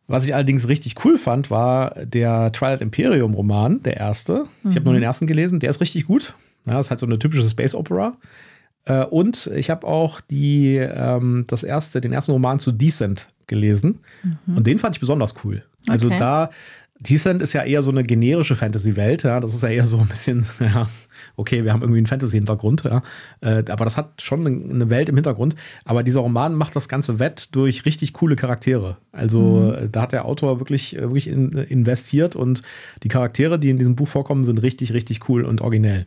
[0.06, 4.46] Was ich allerdings richtig cool fand, war der Twilight Imperium Roman, der erste.
[4.68, 6.34] Ich habe nur den ersten gelesen, der ist richtig gut.
[6.66, 8.16] Ja, das ist halt so eine typische Space Opera.
[8.86, 14.00] Äh, und ich habe auch die, ähm, das erste, den ersten Roman zu Decent gelesen.
[14.46, 15.64] Und den fand ich besonders cool.
[15.88, 16.18] Also Okay.
[16.18, 16.50] da,
[17.00, 19.40] Decent ist ja eher so eine generische Fantasy-Welt, ja.
[19.40, 20.88] Das ist ja eher so ein bisschen, ja,
[21.36, 23.02] okay, wir haben irgendwie einen Fantasy-Hintergrund, ja.
[23.40, 25.56] Äh, aber das hat schon eine- Welt im Hintergrund.
[25.84, 28.96] Aber dieser Roman macht das Ganze wett durch richtig coole Charaktere.
[29.12, 32.62] Also äh, da hat der Autor wirklich, äh, wirklich in, investiert und
[33.02, 36.06] die Charaktere, die in diesem Buch vorkommen, sind richtig, richtig cool und originell.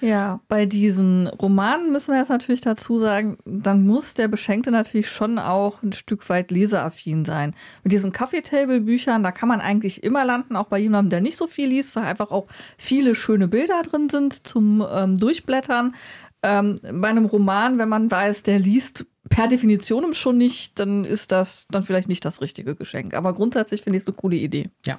[0.00, 5.08] Ja, bei diesen Romanen müssen wir jetzt natürlich dazu sagen, dann muss der Beschenkte natürlich
[5.08, 7.54] schon auch ein Stück weit leseraffin sein.
[7.82, 11.46] Mit diesen Coffee-Table-Büchern, da kann man eigentlich immer landen, auch bei jemandem, der nicht so
[11.46, 15.94] viel liest, weil einfach auch viele schöne Bilder drin sind zum ähm, Durchblättern.
[16.42, 21.32] Ähm, bei einem Roman, wenn man weiß, der liest per Definition schon nicht, dann ist
[21.32, 23.14] das dann vielleicht nicht das richtige Geschenk.
[23.14, 24.68] Aber grundsätzlich finde ich es eine coole Idee.
[24.84, 24.98] Ja.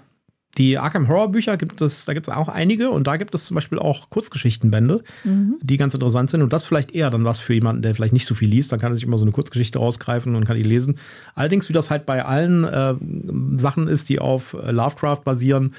[0.57, 3.45] Die Arkham Horror Bücher gibt es, da gibt es auch einige und da gibt es
[3.45, 5.03] zum Beispiel auch Kurzgeschichtenbände,
[5.61, 8.25] die ganz interessant sind und das vielleicht eher dann was für jemanden, der vielleicht nicht
[8.25, 10.63] so viel liest, dann kann er sich immer so eine Kurzgeschichte rausgreifen und kann die
[10.63, 10.97] lesen.
[11.35, 12.95] Allerdings, wie das halt bei allen äh,
[13.59, 15.73] Sachen ist, die auf Lovecraft basieren,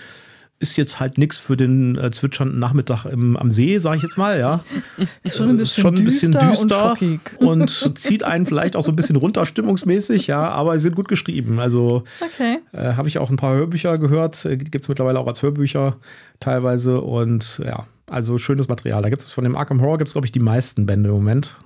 [0.60, 4.18] ist jetzt halt nichts für den äh, zwitschernden Nachmittag im, am See, sage ich jetzt
[4.18, 4.64] mal, ja.
[5.22, 5.58] Ist schon ein Äh,
[6.02, 7.20] bisschen düster und schockig.
[7.38, 11.06] und zieht einen vielleicht auch so ein bisschen runter stimmungsmäßig, ja, aber sie sind gut
[11.08, 11.60] geschrieben.
[11.60, 12.58] Also Okay.
[12.72, 14.44] äh, habe ich auch ein paar Hörbücher gehört.
[14.44, 15.96] Äh, Gibt es mittlerweile auch als Hörbücher
[16.40, 17.00] teilweise.
[17.02, 19.00] Und ja, also schönes Material.
[19.02, 21.14] Da gibt es von dem Arkham Horror, gibt es, glaube ich, die meisten Bände im
[21.14, 21.56] Moment.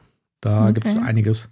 [0.43, 0.75] Da Okay.
[0.75, 1.49] gibt es einiges.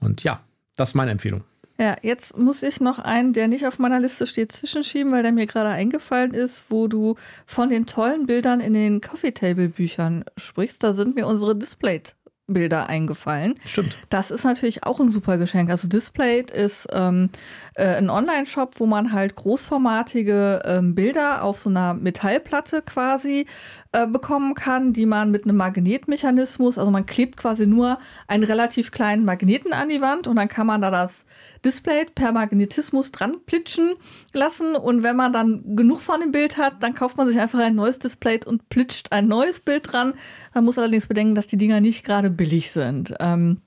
[0.00, 0.40] Und ja,
[0.76, 1.42] das ist meine Empfehlung.
[1.78, 5.32] Ja, jetzt muss ich noch einen, der nicht auf meiner Liste steht, zwischenschieben, weil der
[5.32, 7.16] mir gerade eingefallen ist, wo du
[7.46, 10.84] von den tollen Bildern in den Coffee Table Büchern sprichst.
[10.84, 12.14] Da sind mir unsere Displayed
[12.46, 13.54] Bilder eingefallen.
[13.64, 13.96] Stimmt.
[14.10, 15.70] Das ist natürlich auch ein super Geschenk.
[15.70, 17.30] Also Displayed ist ähm,
[17.74, 23.46] äh, ein Online-Shop, wo man halt großformatige ähm, Bilder auf so einer Metallplatte quasi
[23.94, 28.90] äh, bekommen kann, die man mit einem Magnetmechanismus, also man klebt quasi nur einen relativ
[28.90, 31.24] kleinen Magneten an die Wand und dann kann man da das
[31.64, 33.94] Display per Magnetismus dran plitschen
[34.32, 37.60] lassen und wenn man dann genug von dem Bild hat, dann kauft man sich einfach
[37.60, 40.14] ein neues Display und plitscht ein neues Bild dran.
[40.54, 43.14] Man muss allerdings bedenken, dass die Dinger nicht gerade billig sind.
[43.20, 43.60] Ähm,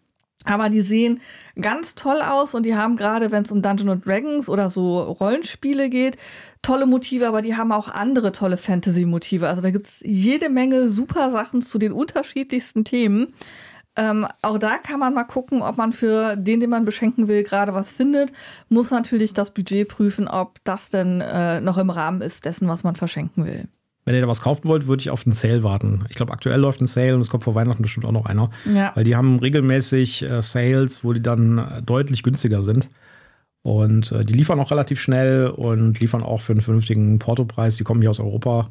[0.48, 1.20] aber die sehen
[1.60, 5.90] ganz toll aus und die haben gerade, wenn es um Dungeons Dragons oder so Rollenspiele
[5.90, 6.18] geht,
[6.62, 9.48] tolle Motive, aber die haben auch andere tolle Fantasy-Motive.
[9.48, 13.34] Also da gibt es jede Menge super Sachen zu den unterschiedlichsten Themen.
[13.98, 17.44] Ähm, auch da kann man mal gucken, ob man für den, den man beschenken will,
[17.44, 18.32] gerade was findet.
[18.70, 22.84] Muss natürlich das Budget prüfen, ob das denn äh, noch im Rahmen ist dessen, was
[22.84, 23.68] man verschenken will.
[24.08, 26.06] Wenn ihr da was kaufen wollt, würde ich auf einen Sale warten.
[26.08, 28.52] Ich glaube, aktuell läuft ein Sale und es kommt vor Weihnachten bestimmt auch noch einer.
[28.74, 28.94] Ja.
[28.96, 32.88] Weil die haben regelmäßig äh, Sales, wo die dann äh, deutlich günstiger sind.
[33.64, 37.76] Und äh, die liefern auch relativ schnell und liefern auch für einen vernünftigen Portopreis.
[37.76, 38.70] Die kommen hier aus Europa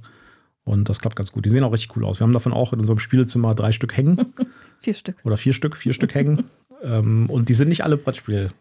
[0.65, 1.45] und das klappt ganz gut.
[1.45, 2.19] Die sehen auch richtig cool aus.
[2.19, 4.17] Wir haben davon auch in unserem Spielezimmer drei Stück hängen
[4.79, 5.17] Vier Stück.
[5.23, 6.45] oder vier Stück, vier Stück hängen.
[6.83, 8.53] Ähm, und die sind nicht alle Brettspiel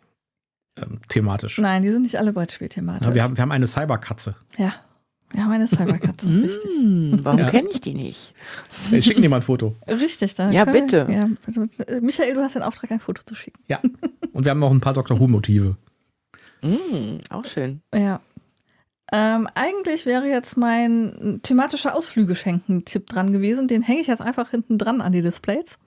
[0.77, 1.57] ähm, thematisch.
[1.57, 3.05] Nein, die sind nicht alle Brettspiel-thematisch.
[3.05, 4.35] Ja, wir, haben, wir haben eine Cyberkatze.
[4.57, 4.73] Ja,
[5.35, 6.71] wir haben eine Cyberkatze, richtig.
[6.81, 7.49] Hm, warum Ja.
[7.49, 8.33] kenne ich die nicht?
[8.89, 9.75] Wir schicken dir mal ein Foto.
[9.87, 11.07] Richtig, dann Ja, bitte.
[11.07, 11.65] Wir, ja, also,
[12.01, 13.59] Michael, du hast den Auftrag, ein Foto zu schicken.
[13.67, 13.79] Ja.
[14.33, 15.75] Und wir haben auch ein paar Doctor Who-Motive.
[16.61, 17.81] Hm, auch schön.
[17.93, 18.21] Ja.
[19.13, 23.67] Ähm, eigentlich wäre jetzt mein thematischer Ausflüge-Schenken-Tipp dran gewesen.
[23.67, 25.77] Den hänge ich jetzt einfach hinten dran an die Displays.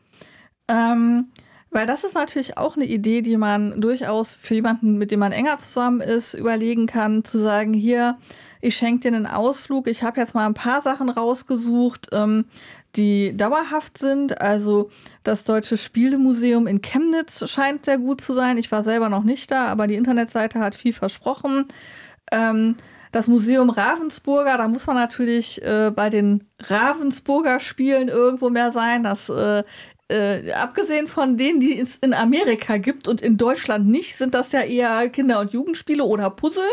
[0.68, 1.26] Ähm,
[1.70, 5.32] weil das ist natürlich auch eine Idee, die man durchaus für jemanden, mit dem man
[5.32, 8.16] enger zusammen ist, überlegen kann, zu sagen, hier,
[8.60, 9.86] ich schenke dir einen Ausflug.
[9.86, 12.46] Ich habe jetzt mal ein paar Sachen rausgesucht, ähm,
[12.96, 14.40] die dauerhaft sind.
[14.40, 14.90] Also
[15.24, 18.58] das Deutsche Spielemuseum in Chemnitz scheint sehr gut zu sein.
[18.58, 21.66] Ich war selber noch nicht da, aber die Internetseite hat viel versprochen.
[22.32, 22.76] Ähm,
[23.12, 29.02] das Museum Ravensburger, da muss man natürlich äh, bei den Ravensburger Spielen irgendwo mehr sein.
[29.02, 29.64] Das äh,
[30.09, 34.52] äh, abgesehen von denen, die es in Amerika gibt und in Deutschland nicht, sind das
[34.52, 36.64] ja eher Kinder- und Jugendspiele oder Puzzle.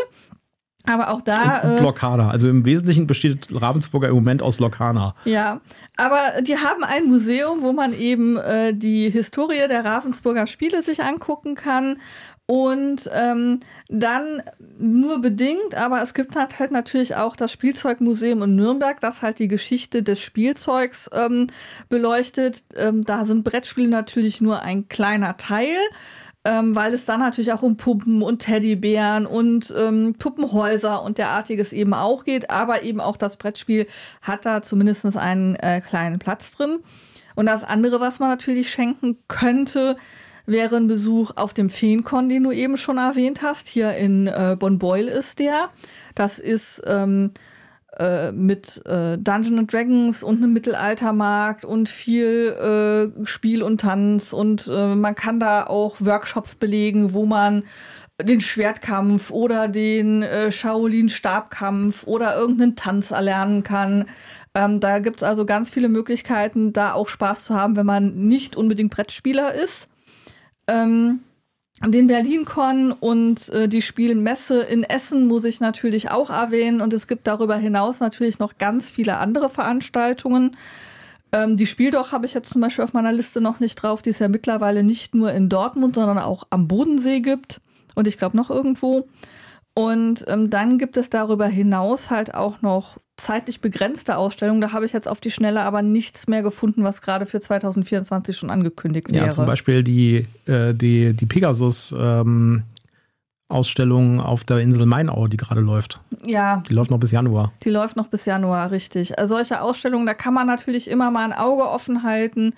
[0.88, 1.58] Aber auch da.
[1.62, 2.30] Und äh, Lokana.
[2.30, 5.16] Also im Wesentlichen besteht Ravensburger im Moment aus Lokana.
[5.24, 5.60] Ja,
[5.96, 11.02] aber die haben ein Museum, wo man eben äh, die Historie der Ravensburger Spiele sich
[11.02, 11.98] angucken kann.
[12.48, 14.40] Und ähm, dann
[14.78, 19.40] nur bedingt, aber es gibt halt, halt natürlich auch das Spielzeugmuseum in Nürnberg, das halt
[19.40, 21.48] die Geschichte des Spielzeugs ähm,
[21.88, 22.62] beleuchtet.
[22.76, 25.76] Ähm, da sind Brettspiele natürlich nur ein kleiner Teil
[26.46, 31.72] ähm, weil es dann natürlich auch um Puppen und Teddybären und ähm, Puppenhäuser und derartiges
[31.72, 32.50] eben auch geht.
[32.50, 33.88] Aber eben auch das Brettspiel
[34.22, 36.78] hat da zumindest einen äh, kleinen Platz drin.
[37.34, 39.96] Und das andere, was man natürlich schenken könnte,
[40.46, 43.68] wäre ein Besuch auf dem Feencon, den du eben schon erwähnt hast.
[43.68, 45.68] Hier in äh, Bonn-Beul ist der.
[46.14, 47.32] Das ist ähm,
[47.98, 54.32] äh, mit äh, Dungeons and Dragons und einem Mittelaltermarkt und viel äh, Spiel und Tanz
[54.32, 57.64] und äh, man kann da auch Workshops belegen, wo man
[58.22, 64.06] den Schwertkampf oder den äh, Shaolin-Stabkampf oder irgendeinen Tanz erlernen kann.
[64.54, 68.26] Ähm, da gibt es also ganz viele Möglichkeiten, da auch Spaß zu haben, wenn man
[68.26, 69.88] nicht unbedingt Brettspieler ist.
[70.66, 71.20] Ähm,
[71.84, 76.80] den BerlinCon und äh, die Spielmesse in Essen muss ich natürlich auch erwähnen.
[76.80, 80.56] Und es gibt darüber hinaus natürlich noch ganz viele andere Veranstaltungen.
[81.32, 84.10] Ähm, die Spieldoch habe ich jetzt zum Beispiel auf meiner Liste noch nicht drauf, die
[84.10, 87.60] es ja mittlerweile nicht nur in Dortmund, sondern auch am Bodensee gibt.
[87.94, 89.06] Und ich glaube noch irgendwo.
[89.78, 94.62] Und ähm, dann gibt es darüber hinaus halt auch noch zeitlich begrenzte Ausstellungen.
[94.62, 98.34] Da habe ich jetzt auf die Schnelle aber nichts mehr gefunden, was gerade für 2024
[98.34, 99.26] schon angekündigt wäre.
[99.26, 106.00] Ja, zum Beispiel die, äh, die, die Pegasus-Ausstellung auf der Insel Mainau, die gerade läuft.
[106.26, 107.52] Ja, Die läuft noch bis Januar.
[107.62, 109.18] Die läuft noch bis Januar, richtig.
[109.18, 112.54] Also solche Ausstellungen, da kann man natürlich immer mal ein Auge offen halten.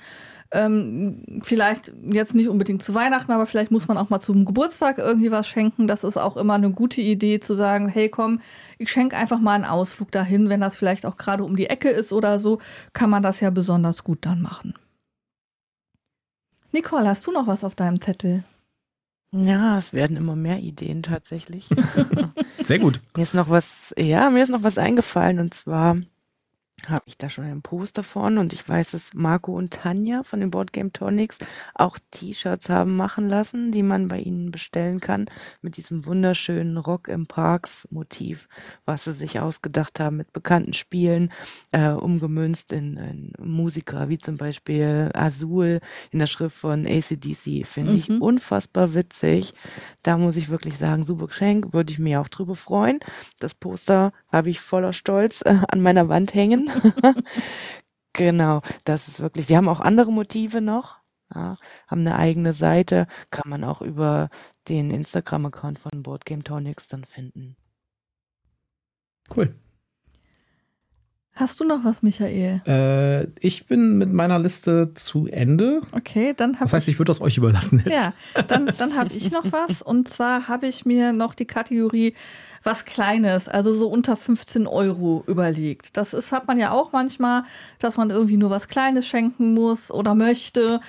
[0.50, 4.96] Ähm, vielleicht jetzt nicht unbedingt zu Weihnachten, aber vielleicht muss man auch mal zum Geburtstag
[4.96, 5.86] irgendwie was schenken.
[5.86, 8.40] Das ist auch immer eine gute Idee zu sagen, hey komm,
[8.78, 11.90] ich schenke einfach mal einen Ausflug dahin, wenn das vielleicht auch gerade um die Ecke
[11.90, 12.60] ist oder so,
[12.94, 14.74] kann man das ja besonders gut dann machen.
[16.72, 18.44] Nicole, hast du noch was auf deinem Zettel?
[19.32, 21.68] Ja, es werden immer mehr Ideen tatsächlich.
[22.62, 23.00] Sehr gut.
[23.16, 25.96] Mir ist noch was, ja, mir ist noch was eingefallen und zwar
[26.86, 30.38] habe ich da schon ein Poster von und ich weiß, dass Marco und Tanja von
[30.40, 31.38] den Board Game Tonics
[31.74, 35.26] auch T-Shirts haben machen lassen, die man bei ihnen bestellen kann
[35.60, 38.48] mit diesem wunderschönen Rock im Parks Motiv,
[38.84, 41.32] was sie sich ausgedacht haben mit bekannten Spielen,
[41.72, 45.80] äh, umgemünzt in, in Musiker, wie zum Beispiel Azul
[46.12, 47.66] in der Schrift von ACDC.
[47.66, 48.22] Finde ich Mhm.
[48.22, 49.52] unfassbar witzig.
[50.02, 53.00] Da muss ich wirklich sagen, super Geschenk, würde ich mir auch drüber freuen.
[53.40, 56.67] Das Poster habe ich voller Stolz äh, an meiner Wand hängen.
[58.12, 60.98] genau, das ist wirklich, die haben auch andere Motive noch,
[61.34, 61.56] ja,
[61.86, 64.28] haben eine eigene Seite, kann man auch über
[64.68, 67.56] den Instagram-Account von Board Game Tonics dann finden.
[69.34, 69.54] Cool.
[71.38, 72.62] Hast du noch was, Michael?
[72.66, 75.82] Äh, ich bin mit meiner Liste zu Ende.
[75.92, 77.94] Okay, dann habe Das heißt, ich würde das euch überlassen jetzt.
[77.94, 78.12] Ja,
[78.48, 79.80] dann, dann habe ich noch was.
[79.80, 82.14] Und zwar habe ich mir noch die Kategorie
[82.64, 85.96] was Kleines, also so unter 15 Euro überlegt.
[85.96, 87.44] Das ist, hat man ja auch manchmal,
[87.78, 90.80] dass man irgendwie nur was Kleines schenken muss oder möchte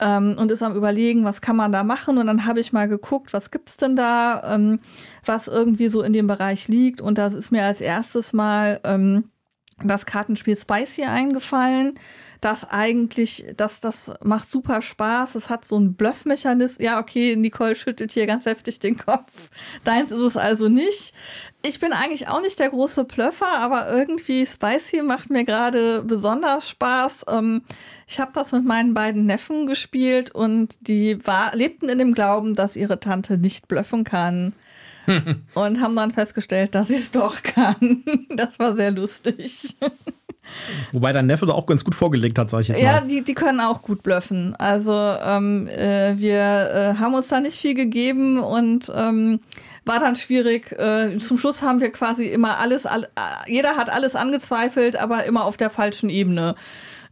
[0.00, 2.16] ähm, und ist am Überlegen, was kann man da machen.
[2.16, 4.80] Und dann habe ich mal geguckt, was gibt's denn da, ähm,
[5.26, 7.02] was irgendwie so in dem Bereich liegt.
[7.02, 9.24] Und das ist mir als erstes mal ähm,
[9.84, 11.98] das Kartenspiel Spicy eingefallen.
[12.40, 15.34] Das eigentlich, das, das macht super Spaß.
[15.34, 16.84] Es hat so einen Bluffmechanismus.
[16.84, 19.50] Ja, okay, Nicole schüttelt hier ganz heftig den Kopf.
[19.82, 21.12] Deins ist es also nicht.
[21.66, 26.68] ich bin eigentlich auch nicht der große Plöffer, aber irgendwie Spicy macht mir gerade besonders
[26.68, 27.24] Spaß.
[27.28, 27.62] Ähm,
[28.06, 32.54] ich habe das mit meinen beiden Neffen gespielt und die war, lebten in dem Glauben,
[32.54, 34.54] dass ihre Tante nicht blöffen kann.
[35.54, 38.02] und haben dann festgestellt, dass sie es doch kann.
[38.30, 39.76] Das war sehr lustig.
[40.92, 42.84] Wobei dein Neffe da auch ganz gut vorgelegt hat, sag ich jetzt mal.
[42.84, 44.54] Ja, die, die können auch gut blöffen.
[44.56, 46.38] Also ähm, äh, wir
[46.96, 49.40] äh, haben uns da nicht viel gegeben und ähm,
[49.84, 50.72] war dann schwierig.
[50.72, 53.08] Äh, zum Schluss haben wir quasi immer alles, all,
[53.46, 56.54] jeder hat alles angezweifelt, aber immer auf der falschen Ebene.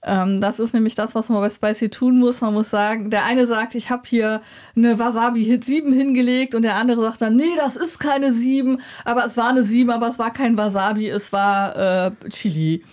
[0.07, 2.41] Ähm, das ist nämlich das, was man bei Spicy tun muss.
[2.41, 4.41] Man muss sagen, der eine sagt, ich habe hier
[4.77, 9.27] eine Wasabi 7 hingelegt und der andere sagt dann, nee, das ist keine 7, aber
[9.27, 11.77] es war eine 7, aber es war kein Wasabi, es war
[12.07, 12.85] äh, Chili.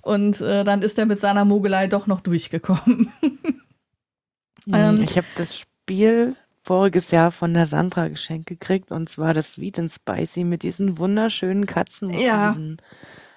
[0.00, 3.12] Und äh, dann ist er mit seiner Mogelei doch noch durchgekommen.
[4.72, 9.54] ähm, ich habe das Spiel voriges Jahr von der Sandra geschenkt gekriegt und zwar das
[9.54, 12.10] Sweet and Spicy mit diesen wunderschönen Katzen.
[12.10, 12.56] Ja.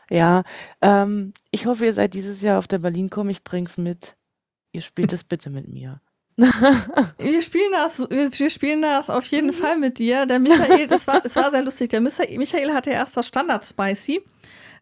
[0.10, 0.44] Ja,
[0.82, 3.30] ähm, ich hoffe, ihr seid dieses Jahr auf der Berlin-Com.
[3.30, 4.16] Ich bring's mit.
[4.72, 6.02] Ihr spielt es bitte mit mir.
[6.38, 9.54] wir spielen das, wir spielen das auf jeden mhm.
[9.54, 10.26] Fall mit dir.
[10.26, 11.90] Der Michael, das war, das war sehr lustig.
[11.90, 14.22] Der Michael hatte erst das Standard Spicy.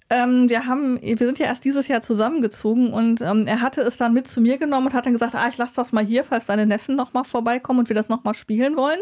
[0.10, 3.98] Ähm, wir haben, wir sind ja erst dieses Jahr zusammengezogen und ähm, er hatte es
[3.98, 6.24] dann mit zu mir genommen und hat dann gesagt, ah, ich lasse das mal hier,
[6.24, 9.00] falls deine Neffen noch mal vorbeikommen und wir das noch mal spielen wollen.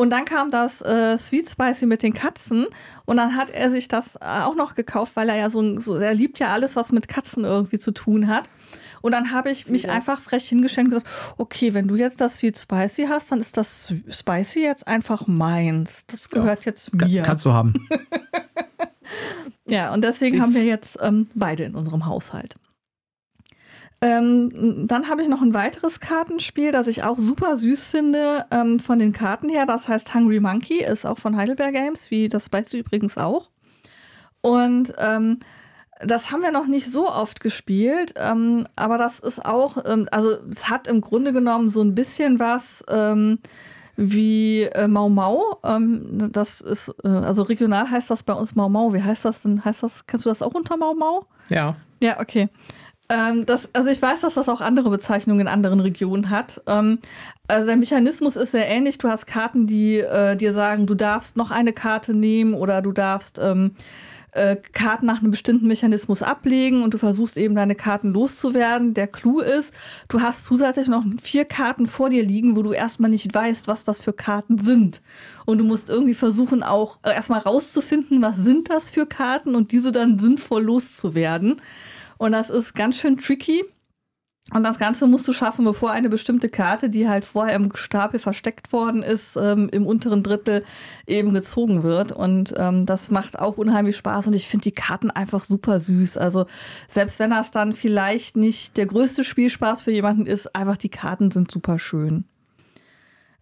[0.00, 2.64] Und dann kam das äh, Sweet Spicy mit den Katzen
[3.04, 5.96] und dann hat er sich das äh, auch noch gekauft, weil er ja so, so
[5.96, 8.48] er liebt ja alles, was mit Katzen irgendwie zu tun hat.
[9.02, 9.92] Und dann habe ich mich ja.
[9.92, 13.58] einfach frech hingeschenkt und gesagt, okay, wenn du jetzt das Sweet Spicy hast, dann ist
[13.58, 16.06] das Spicy jetzt einfach meins.
[16.06, 16.70] Das gehört ja.
[16.70, 17.22] jetzt mir.
[17.22, 17.74] Kannst du haben.
[19.66, 20.42] ja, und deswegen Süß.
[20.42, 22.56] haben wir jetzt ähm, beide in unserem Haushalt.
[24.02, 28.80] Ähm, dann habe ich noch ein weiteres Kartenspiel, das ich auch super süß finde ähm,
[28.80, 29.66] von den Karten her.
[29.66, 33.50] Das heißt Hungry Monkey, ist auch von Heidelberg Games, wie das weißt du übrigens auch.
[34.40, 35.38] Und ähm,
[36.02, 40.38] das haben wir noch nicht so oft gespielt, ähm, aber das ist auch, ähm, also
[40.50, 43.38] es hat im Grunde genommen so ein bisschen was ähm,
[43.96, 45.58] wie äh, Mau Mau.
[45.62, 48.94] Das ist, äh, also regional heißt das bei uns Mau Mau.
[48.94, 49.62] Wie heißt das denn?
[49.62, 51.26] Heißt das, kennst du das auch unter Mau Mau?
[51.50, 51.76] Ja.
[52.02, 52.48] Ja, okay.
[53.10, 56.62] Ähm, das, also ich weiß, dass das auch andere Bezeichnungen in anderen Regionen hat.
[56.66, 57.00] Ähm,
[57.48, 58.98] also der Mechanismus ist sehr ähnlich.
[58.98, 62.92] Du hast Karten, die äh, dir sagen, du darfst noch eine Karte nehmen oder du
[62.92, 63.72] darfst ähm,
[64.30, 68.94] äh, Karten nach einem bestimmten Mechanismus ablegen und du versuchst eben deine Karten loszuwerden.
[68.94, 69.74] Der Clou ist,
[70.06, 73.82] du hast zusätzlich noch vier Karten vor dir liegen, wo du erstmal nicht weißt, was
[73.82, 75.02] das für Karten sind.
[75.46, 79.72] Und du musst irgendwie versuchen, auch äh, erstmal rauszufinden, was sind das für Karten und
[79.72, 81.60] diese dann sinnvoll loszuwerden.
[82.20, 83.64] Und das ist ganz schön tricky.
[84.52, 88.20] Und das Ganze musst du schaffen, bevor eine bestimmte Karte, die halt vorher im Stapel
[88.20, 90.62] versteckt worden ist, ähm, im unteren Drittel
[91.06, 92.12] eben gezogen wird.
[92.12, 94.26] Und ähm, das macht auch unheimlich Spaß.
[94.26, 96.18] Und ich finde die Karten einfach super süß.
[96.18, 96.44] Also
[96.88, 101.30] selbst wenn das dann vielleicht nicht der größte Spielspaß für jemanden ist, einfach die Karten
[101.30, 102.24] sind super schön.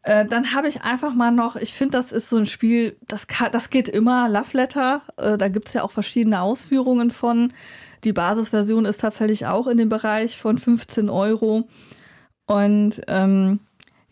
[0.02, 3.26] Äh, dann habe ich einfach mal noch, ich finde, das ist so ein Spiel, das,
[3.50, 5.02] das geht immer, Love Letter.
[5.16, 7.52] Äh, da gibt es ja auch verschiedene Ausführungen von.
[8.04, 11.68] Die Basisversion ist tatsächlich auch in dem Bereich von 15 Euro.
[12.46, 13.60] Und ähm,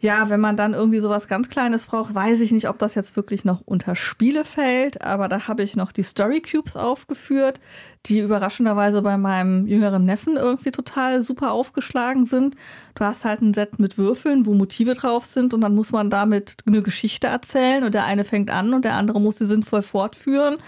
[0.06, 3.16] ja, wenn man dann irgendwie sowas ganz Kleines braucht, weiß ich nicht, ob das jetzt
[3.16, 7.58] wirklich noch unter Spiele fällt, aber da habe ich noch die Story Cubes aufgeführt,
[8.06, 12.54] die überraschenderweise bei meinem jüngeren Neffen irgendwie total super aufgeschlagen sind.
[12.94, 16.08] Du hast halt ein Set mit Würfeln, wo Motive drauf sind und dann muss man
[16.08, 19.82] damit eine Geschichte erzählen und der eine fängt an und der andere muss sie sinnvoll
[19.82, 20.58] fortführen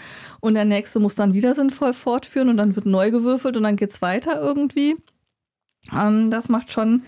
[0.40, 3.76] und der nächste muss dann wieder sinnvoll fortführen und dann wird neu gewürfelt und dann
[3.76, 4.96] geht's weiter irgendwie.
[5.96, 7.04] Ähm, das macht schon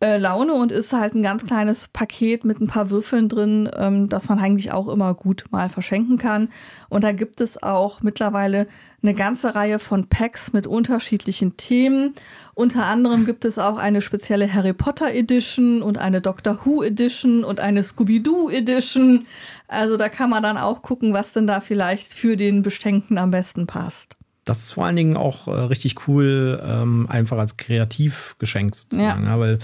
[0.00, 4.08] äh, Laune und ist halt ein ganz kleines Paket mit ein paar Würfeln drin, ähm,
[4.08, 6.50] das man eigentlich auch immer gut mal verschenken kann.
[6.88, 8.68] Und da gibt es auch mittlerweile
[9.02, 12.14] eine ganze Reihe von Packs mit unterschiedlichen Themen.
[12.54, 17.42] Unter anderem gibt es auch eine spezielle Harry Potter Edition und eine Doctor Who Edition
[17.42, 19.26] und eine Scooby-Doo Edition.
[19.66, 23.32] Also da kann man dann auch gucken, was denn da vielleicht für den Beschenkten am
[23.32, 24.16] besten passt.
[24.44, 29.30] Das ist vor allen Dingen auch äh, richtig cool, ähm, einfach als Kreativgeschenk sozusagen, ja.
[29.30, 29.58] Ja, weil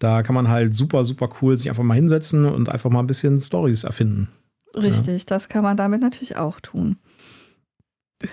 [0.00, 3.06] da kann man halt super, super cool sich einfach mal hinsetzen und einfach mal ein
[3.06, 4.28] bisschen Stories erfinden.
[4.74, 5.26] Richtig, ja.
[5.26, 6.96] das kann man damit natürlich auch tun.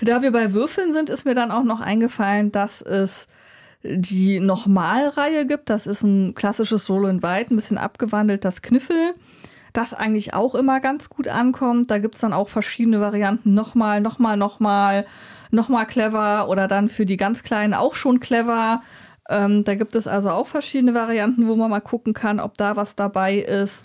[0.01, 3.27] Da wir bei Würfeln sind, ist mir dann auch noch eingefallen, dass es
[3.83, 5.69] die Nochmalreihe gibt.
[5.69, 9.13] Das ist ein klassisches Solo in White, ein bisschen abgewandelt, das Kniffel.
[9.73, 11.91] Das eigentlich auch immer ganz gut ankommt.
[11.91, 13.53] Da gibt es dann auch verschiedene Varianten.
[13.53, 15.05] Nochmal, nochmal, nochmal,
[15.51, 18.81] nochmal clever oder dann für die ganz Kleinen auch schon clever.
[19.29, 22.75] Ähm, da gibt es also auch verschiedene Varianten, wo man mal gucken kann, ob da
[22.75, 23.83] was dabei ist.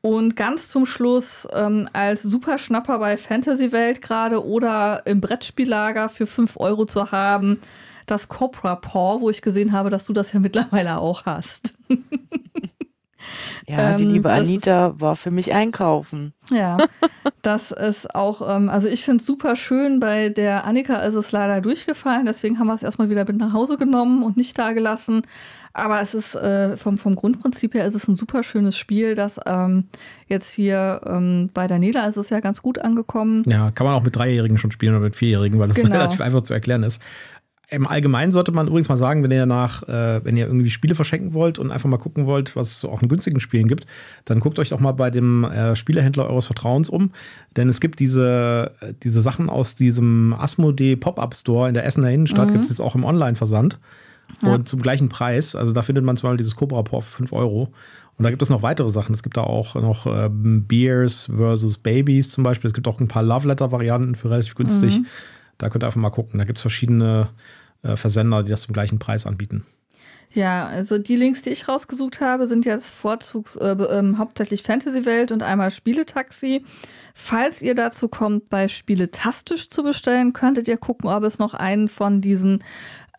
[0.00, 6.26] Und ganz zum Schluss ähm, als Superschnapper bei Fantasy Welt gerade oder im Brettspiellager für
[6.26, 7.58] 5 Euro zu haben,
[8.06, 11.74] das Cobra Paw, wo ich gesehen habe, dass du das ja mittlerweile auch hast.
[13.66, 16.32] Ja, die Ähm, liebe das Anita war für mich einkaufen.
[16.50, 16.76] Ja,
[17.42, 19.98] das ist auch, ähm, also ich finde es super schön.
[20.00, 23.52] Bei der Annika ist es leider durchgefallen, deswegen haben wir es erstmal wieder mit nach
[23.52, 25.22] Hause genommen und nicht da gelassen.
[25.76, 29.40] Aber es ist äh, vom, vom Grundprinzip her ist es ein super schönes Spiel, das
[29.44, 29.88] ähm,
[30.28, 33.42] jetzt hier ähm, bei der Nela ist es ja ganz gut angekommen.
[33.46, 35.96] Ja, kann man auch mit Dreijährigen schon spielen oder mit Vierjährigen, weil das Genau.
[35.96, 37.02] relativ einfach zu erklären ist.
[37.74, 40.94] Im Allgemeinen sollte man übrigens mal sagen, wenn ihr nach, äh, wenn ihr irgendwie Spiele
[40.94, 43.86] verschenken wollt und einfach mal gucken wollt, was es so auch in günstigen Spielen gibt,
[44.24, 47.10] dann guckt euch doch mal bei dem äh, Spielehändler eures Vertrauens um.
[47.56, 52.10] Denn es gibt diese, äh, diese Sachen aus diesem Asmodee Pop-Up Store in der Essener
[52.10, 53.78] Innenstadt, gibt es jetzt auch im Online-Versand.
[54.42, 55.54] Und zum gleichen Preis.
[55.54, 57.72] Also da findet man zum Beispiel dieses Cobra Paw für 5 Euro.
[58.16, 59.12] Und da gibt es noch weitere Sachen.
[59.12, 62.68] Es gibt da auch noch ähm, Beers versus Babies zum Beispiel.
[62.68, 65.00] Es gibt auch ein paar Love Letter-Varianten für relativ günstig.
[65.58, 66.38] Da könnt ihr einfach mal gucken.
[66.38, 67.28] Da gibt es verschiedene
[67.84, 69.64] äh, Versender, die das zum gleichen Preis anbieten.
[70.32, 75.30] Ja, also die Links, die ich rausgesucht habe, sind jetzt vorzugs äh, ähm, hauptsächlich Fantasy-Welt
[75.30, 76.64] und einmal Spieletaxi.
[77.14, 81.86] Falls ihr dazu kommt, bei Spieletastisch zu bestellen, könntet ihr gucken, ob es noch einen
[81.88, 82.64] von diesen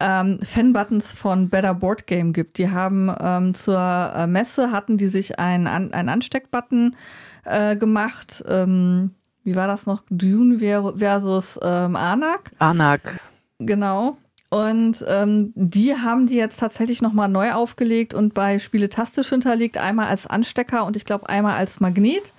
[0.01, 2.57] ähm, Fan-Buttons von Better Board Game gibt.
[2.57, 3.79] Die haben ähm, zur
[4.13, 6.97] äh, Messe hatten die sich einen, An einen Ansteckbutton
[7.45, 8.43] äh, gemacht.
[8.45, 9.11] Ähm,
[9.45, 10.03] wie war das noch?
[10.09, 12.51] Dune ver- versus ähm, Anak.
[12.59, 13.21] Anak.
[13.59, 14.17] Genau.
[14.55, 20.07] Und ähm, die haben die jetzt tatsächlich nochmal neu aufgelegt und bei Spieletastisch hinterlegt, einmal
[20.07, 22.31] als Anstecker und ich glaube einmal als Magnet.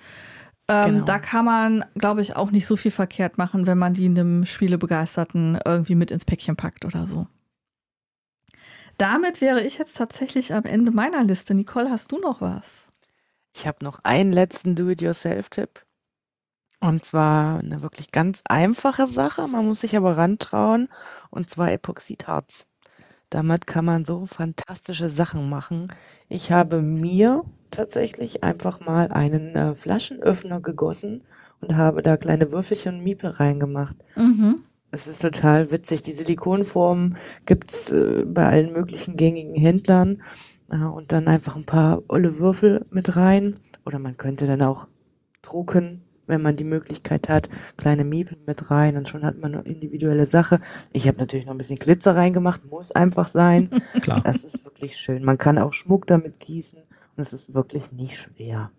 [0.67, 1.05] Ähm, Genau.
[1.05, 4.47] Da kann man, glaube ich, auch nicht so viel verkehrt machen, wenn man die einem
[4.47, 7.27] Spielebegeisterten irgendwie mit ins Päckchen packt oder so.
[8.97, 11.53] Damit wäre ich jetzt tatsächlich am Ende meiner Liste.
[11.53, 12.89] Nicole, hast du noch was?
[13.55, 15.85] Ich habe noch einen letzten Do-it-yourself-Tipp.
[16.79, 19.47] Und zwar eine wirklich ganz einfache Sache.
[19.47, 20.89] Man muss sich aber rantrauen.
[21.29, 22.65] Und zwar Epoxidharz.
[23.29, 25.91] Damit kann man so fantastische Sachen machen.
[26.29, 31.23] Ich habe mir tatsächlich einfach mal einen äh, Flaschenöffner gegossen
[31.59, 33.97] und habe da kleine Würfelchen Miepe reingemacht.
[34.15, 34.63] Mhm.
[34.91, 36.01] Es ist total witzig.
[36.01, 40.21] Die Silikonformen gibt's äh, bei allen möglichen gängigen Händlern.
[40.71, 43.59] Ja, und dann einfach ein paar olle Würfel mit rein.
[43.85, 44.87] Oder man könnte dann auch
[45.41, 49.63] drucken, wenn man die Möglichkeit hat, kleine Miepel mit rein und schon hat man eine
[49.63, 50.59] individuelle Sache.
[50.93, 53.69] Ich habe natürlich noch ein bisschen Glitzer reingemacht, muss einfach sein.
[54.01, 54.21] Klar.
[54.21, 55.23] Das ist wirklich schön.
[55.23, 58.71] Man kann auch Schmuck damit gießen und es ist wirklich nicht schwer.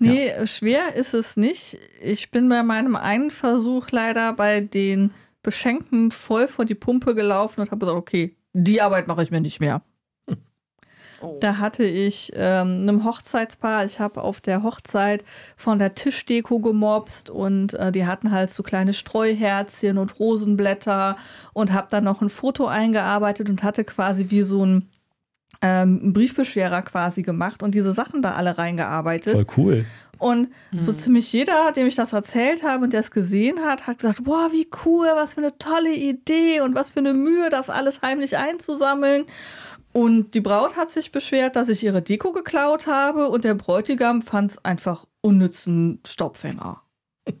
[0.00, 1.78] Nee, schwer ist es nicht.
[2.00, 5.12] Ich bin bei meinem einen Versuch leider bei den
[5.42, 9.40] Beschenkten voll vor die Pumpe gelaufen und habe gesagt, okay, die Arbeit mache ich mir
[9.40, 9.82] nicht mehr.
[11.20, 11.36] Oh.
[11.40, 15.24] Da hatte ich ähm, einem Hochzeitspaar, ich habe auf der Hochzeit
[15.56, 21.16] von der Tischdeko gemobst und äh, die hatten halt so kleine Streuherzchen und Rosenblätter
[21.52, 24.88] und habe dann noch ein Foto eingearbeitet und hatte quasi wie so ein
[25.60, 29.32] ähm, einen Briefbeschwerer quasi gemacht und diese Sachen da alle reingearbeitet.
[29.32, 29.84] Voll cool.
[30.18, 33.98] Und so ziemlich jeder, dem ich das erzählt habe und der es gesehen hat, hat
[33.98, 37.70] gesagt, boah, wie cool, was für eine tolle Idee und was für eine Mühe, das
[37.70, 39.26] alles heimlich einzusammeln.
[39.98, 44.22] Und die Braut hat sich beschwert, dass ich ihre Deko geklaut habe und der Bräutigam
[44.22, 46.82] fand es einfach unnützen Staubfänger.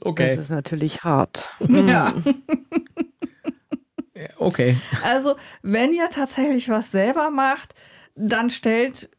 [0.00, 0.34] Okay.
[0.34, 1.50] Das ist natürlich hart.
[1.68, 2.14] Ja.
[4.38, 4.78] Okay.
[5.02, 7.74] Also, wenn ihr tatsächlich was selber macht,
[8.14, 9.10] dann stellt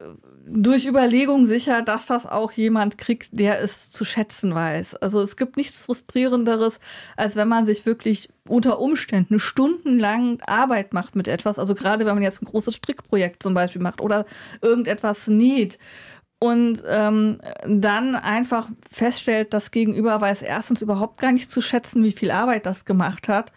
[0.48, 4.96] durch Überlegung sicher, dass das auch jemand kriegt, der es zu schätzen weiß.
[4.96, 6.80] Also es gibt nichts frustrierenderes,
[7.18, 11.58] als wenn man sich wirklich unter Umständen stundenlang Arbeit macht mit etwas.
[11.58, 14.26] Also gerade wenn man jetzt ein großes Strickprojekt zum Beispiel macht oder
[14.62, 15.80] irgendetwas näht
[16.38, 22.12] und ähm, dann einfach feststellt, das Gegenüber weiß erstens überhaupt gar nicht zu schätzen, wie
[22.12, 23.52] viel Arbeit das gemacht hat.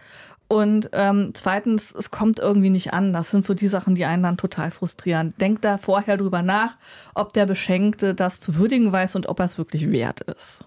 [0.49, 3.13] Und ähm, zweitens, es kommt irgendwie nicht an.
[3.13, 5.35] Das sind so die Sachen, die einen dann total frustrieren.
[5.39, 6.77] Denkt da vorher drüber nach,
[7.15, 10.65] ob der Beschenkte das zu würdigen weiß und ob er es wirklich wert ist.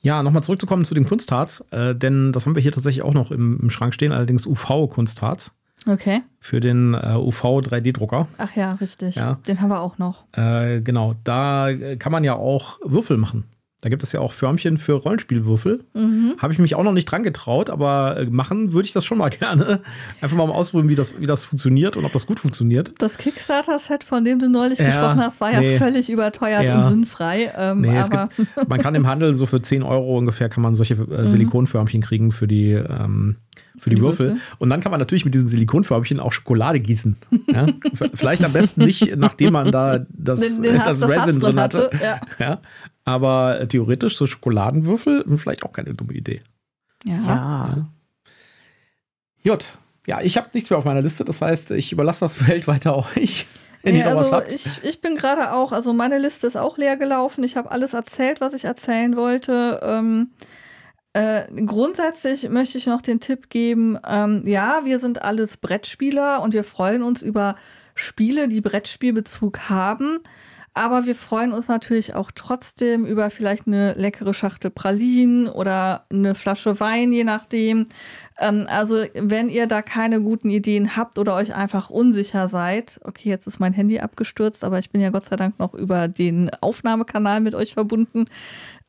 [0.00, 3.30] Ja, nochmal zurückzukommen zu den Kunstharz, äh, denn das haben wir hier tatsächlich auch noch
[3.30, 5.52] im, im Schrank stehen, allerdings UV-Kunstharz
[5.86, 6.22] Okay.
[6.38, 8.28] für den äh, UV-3D-Drucker.
[8.38, 9.16] Ach ja, richtig.
[9.16, 9.38] Ja.
[9.48, 10.24] Den haben wir auch noch.
[10.32, 13.44] Äh, genau, da kann man ja auch Würfel machen.
[13.86, 15.84] Da gibt es ja auch Förmchen für Rollenspielwürfel.
[16.38, 19.16] Habe ich mich auch noch nicht dran getraut, aber äh, machen würde ich das schon
[19.16, 19.80] mal gerne.
[20.20, 22.90] Einfach mal ausprobieren, wie das, wie das funktioniert und ob das gut funktioniert.
[22.98, 25.78] Das Kickstarter-Set, von dem du neulich Ja, gesprochen hast, war ja nee.
[25.78, 26.78] völlig überteuert Ja.
[26.82, 27.52] und sinnfrei.
[27.56, 30.94] Ähm, Nee, gibt, man kann im Handel so für 10 Euro ungefähr kann man solche
[30.94, 33.36] äh, Silikonförmchen kriegen für die, ähm,
[33.86, 34.26] für die, die Würfel.
[34.30, 34.42] Würfel.
[34.58, 37.16] Und dann kann man natürlich mit diesen Silikonförbchen auch Schokolade gießen.
[37.52, 37.66] Ja?
[38.14, 41.84] Vielleicht am besten nicht, nachdem man da das, den, den das, das Resin drin hatte.
[41.84, 41.98] hatte.
[42.02, 42.20] Ja.
[42.38, 42.60] ja.
[43.04, 46.42] Aber theoretisch so Schokoladenwürfel vielleicht auch keine dumme Idee.
[47.06, 47.14] Ja.
[47.24, 47.88] ja.
[49.44, 49.68] Gut.
[50.06, 51.24] Ja, ich habe nichts mehr auf meiner Liste.
[51.24, 53.46] Das heißt, ich überlasse das Feld weiter euch.
[53.82, 57.44] Wenn ja, also ich, ich bin gerade auch, also meine Liste ist auch leer gelaufen.
[57.44, 59.80] Ich habe alles erzählt, was ich erzählen wollte.
[59.82, 60.30] Ähm,
[61.16, 66.52] äh, grundsätzlich möchte ich noch den Tipp geben, ähm, ja, wir sind alles Brettspieler und
[66.52, 67.56] wir freuen uns über
[67.94, 70.18] Spiele, die Brettspielbezug haben.
[70.74, 76.34] Aber wir freuen uns natürlich auch trotzdem über vielleicht eine leckere Schachtel Pralinen oder eine
[76.34, 77.86] Flasche Wein, je nachdem.
[78.38, 83.30] Ähm, also wenn ihr da keine guten Ideen habt oder euch einfach unsicher seid, okay,
[83.30, 86.50] jetzt ist mein Handy abgestürzt, aber ich bin ja Gott sei Dank noch über den
[86.60, 88.26] Aufnahmekanal mit euch verbunden.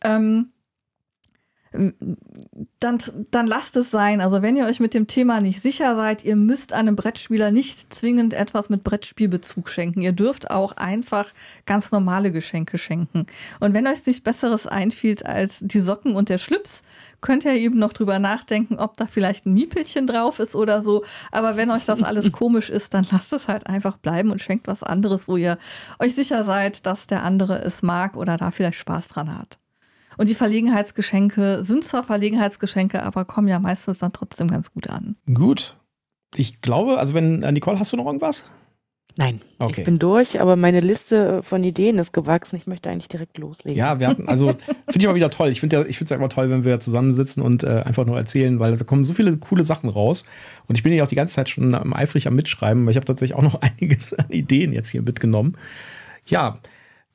[0.03, 0.49] Ähm,
[2.79, 2.97] dann,
[3.31, 4.21] dann lasst es sein.
[4.21, 7.93] Also wenn ihr euch mit dem Thema nicht sicher seid, ihr müsst einem Brettspieler nicht
[7.93, 10.01] zwingend etwas mit Brettspielbezug schenken.
[10.01, 11.27] Ihr dürft auch einfach
[11.65, 13.25] ganz normale Geschenke schenken.
[13.59, 16.81] Und wenn euch nichts Besseres einfiel als die Socken und der Schlips,
[17.21, 21.03] könnt ihr eben noch drüber nachdenken, ob da vielleicht ein Miepelchen drauf ist oder so.
[21.31, 24.67] Aber wenn euch das alles komisch ist, dann lasst es halt einfach bleiben und schenkt
[24.67, 25.57] was anderes, wo ihr
[25.99, 29.59] euch sicher seid, dass der andere es mag oder da vielleicht Spaß dran hat.
[30.17, 35.15] Und die Verlegenheitsgeschenke sind zwar Verlegenheitsgeschenke, aber kommen ja meistens dann trotzdem ganz gut an.
[35.31, 35.77] Gut.
[36.35, 38.43] Ich glaube, also wenn, äh, Nicole, hast du noch irgendwas?
[39.19, 39.81] Nein, okay.
[39.81, 42.55] ich bin durch, aber meine Liste von Ideen ist gewachsen.
[42.55, 43.75] Ich möchte eigentlich direkt loslegen.
[43.75, 44.49] Ja, wir hatten, also
[44.87, 45.49] finde ich mal wieder toll.
[45.49, 48.05] Ich finde ja, ich finde es ja immer toll, wenn wir zusammensitzen und äh, einfach
[48.05, 50.25] nur erzählen, weil da kommen so viele coole Sachen raus.
[50.67, 53.07] Und ich bin ja auch die ganze Zeit schon eifrig am Mitschreiben, weil ich habe
[53.07, 55.57] tatsächlich auch noch einiges an Ideen jetzt hier mitgenommen.
[56.27, 56.59] Ja,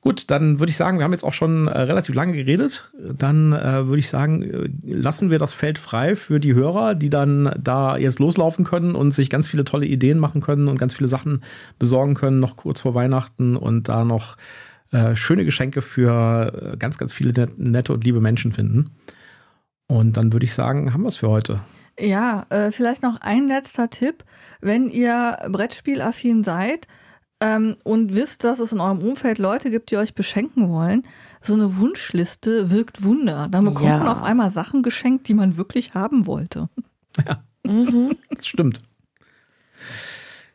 [0.03, 2.91] Gut, dann würde ich sagen, wir haben jetzt auch schon äh, relativ lange geredet.
[2.99, 7.09] Dann äh, würde ich sagen, äh, lassen wir das Feld frei für die Hörer, die
[7.09, 10.93] dann da jetzt loslaufen können und sich ganz viele tolle Ideen machen können und ganz
[10.93, 11.41] viele Sachen
[11.79, 14.35] besorgen können, noch kurz vor Weihnachten und da noch
[14.91, 18.89] äh, schöne Geschenke für äh, ganz, ganz viele nette und liebe Menschen finden.
[19.87, 21.61] Und dann würde ich sagen, haben wir es für heute.
[21.97, 24.25] Ja, äh, vielleicht noch ein letzter Tipp.
[24.59, 26.87] Wenn ihr Brettspielaffin seid,
[27.43, 31.03] ähm, und wisst, dass es in eurem Umfeld Leute gibt, die euch beschenken wollen,
[31.41, 33.49] so eine Wunschliste wirkt Wunder.
[33.51, 33.97] Dann bekommt ja.
[33.97, 36.69] man auf einmal Sachen geschenkt, die man wirklich haben wollte.
[37.27, 38.15] Ja, mhm.
[38.29, 38.81] das stimmt.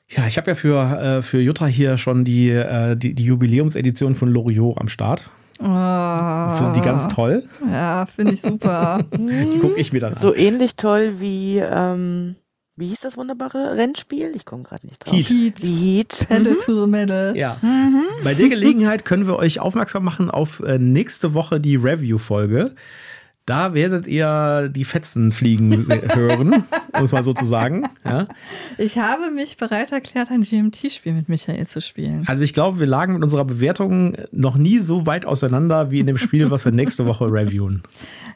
[0.09, 4.15] Ja, ich habe ja für, äh, für Jutta hier schon die, äh, die, die Jubiläumsedition
[4.15, 5.29] von Loriot am Start.
[5.61, 5.65] Oh.
[5.65, 7.43] Finde die ganz toll.
[7.71, 9.05] Ja, finde ich super.
[9.13, 10.21] die gucke ich mir dann an.
[10.21, 12.37] So ähnlich toll wie ähm,
[12.79, 14.33] wie hieß das wunderbare Rennspiel?
[14.37, 15.15] Ich komme gerade nicht drauf.
[15.15, 15.29] Heat.
[15.29, 15.63] Heat.
[15.63, 16.19] Die Heat.
[16.29, 16.59] Pedal mhm.
[16.61, 17.37] to the Metal.
[17.37, 17.59] Ja.
[17.61, 18.05] Mhm.
[18.23, 22.75] Bei der Gelegenheit können wir euch aufmerksam machen auf äh, nächste Woche die Review-Folge.
[23.49, 26.65] Da werdet ihr die Fetzen fliegen hören,
[27.01, 27.89] muss man sozusagen.
[28.05, 28.29] Ja.
[28.77, 32.25] Ich habe mich bereit erklärt, ein GMT-Spiel mit Michael zu spielen.
[32.27, 36.07] Also ich glaube, wir lagen mit unserer Bewertung noch nie so weit auseinander wie in
[36.07, 37.83] dem Spiel, was wir nächste Woche reviewen.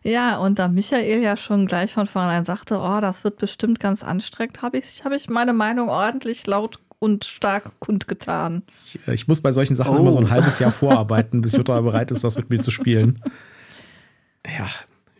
[0.02, 4.02] Ja, und da Michael ja schon gleich von vornherein sagte, oh, das wird bestimmt ganz
[4.02, 8.62] anstrengend, habe ich, hab ich meine Meinung ordentlich laut und stark kundgetan.
[8.86, 10.00] Ich, ich muss bei solchen Sachen oh.
[10.00, 13.20] immer so ein halbes Jahr vorarbeiten, bis Jutta bereit ist, das mit mir zu spielen.
[14.44, 14.66] Ja,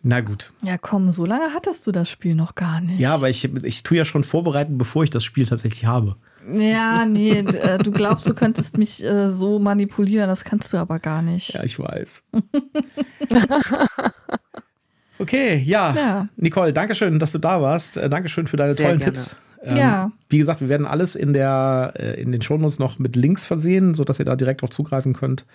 [0.03, 0.53] na gut.
[0.65, 2.99] Ja, komm, so lange hattest du das Spiel noch gar nicht.
[2.99, 6.17] Ja, aber ich, ich tue ja schon vorbereiten, bevor ich das Spiel tatsächlich habe.
[6.53, 10.99] Ja, nee, äh, du glaubst, du könntest mich äh, so manipulieren, das kannst du aber
[10.99, 11.55] gar nicht.
[11.55, 12.25] Ja, ich weiß.
[15.21, 15.95] okay, ja.
[15.95, 16.29] ja.
[16.37, 17.97] Nicole, danke schön, dass du da warst.
[17.97, 19.13] Äh, Dankeschön für deine Sehr tollen gerne.
[19.13, 19.37] Tipps.
[19.63, 20.13] Ähm, ja.
[20.29, 23.95] Wie gesagt, wir werden alles in, der, äh, in den Shownotes noch mit Links versehen,
[23.95, 25.47] sodass ihr da direkt drauf zugreifen könnt.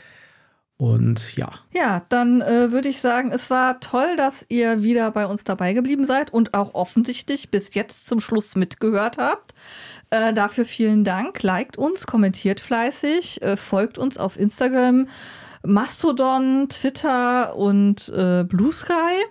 [0.78, 1.50] Und ja.
[1.74, 5.74] Ja, dann äh, würde ich sagen, es war toll, dass ihr wieder bei uns dabei
[5.74, 9.56] geblieben seid und auch offensichtlich bis jetzt zum Schluss mitgehört habt.
[10.12, 11.42] Äh, dafür vielen Dank.
[11.42, 15.08] Liked uns, kommentiert fleißig, äh, folgt uns auf Instagram,
[15.64, 19.26] Mastodon, Twitter und äh, Blue Sky.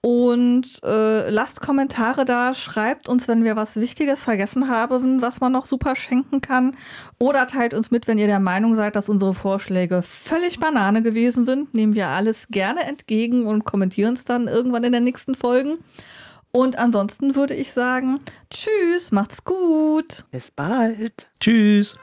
[0.00, 5.50] Und äh, lasst Kommentare da, schreibt uns, wenn wir was Wichtiges vergessen haben, was man
[5.50, 6.76] noch super schenken kann.
[7.18, 11.44] Oder teilt uns mit, wenn ihr der Meinung seid, dass unsere Vorschläge völlig Banane gewesen
[11.44, 11.74] sind.
[11.74, 15.78] Nehmen wir alles gerne entgegen und kommentieren es dann irgendwann in den nächsten Folgen.
[16.52, 18.20] Und ansonsten würde ich sagen,
[18.50, 20.24] tschüss, macht's gut.
[20.30, 21.28] Bis bald.
[21.40, 21.94] Tschüss.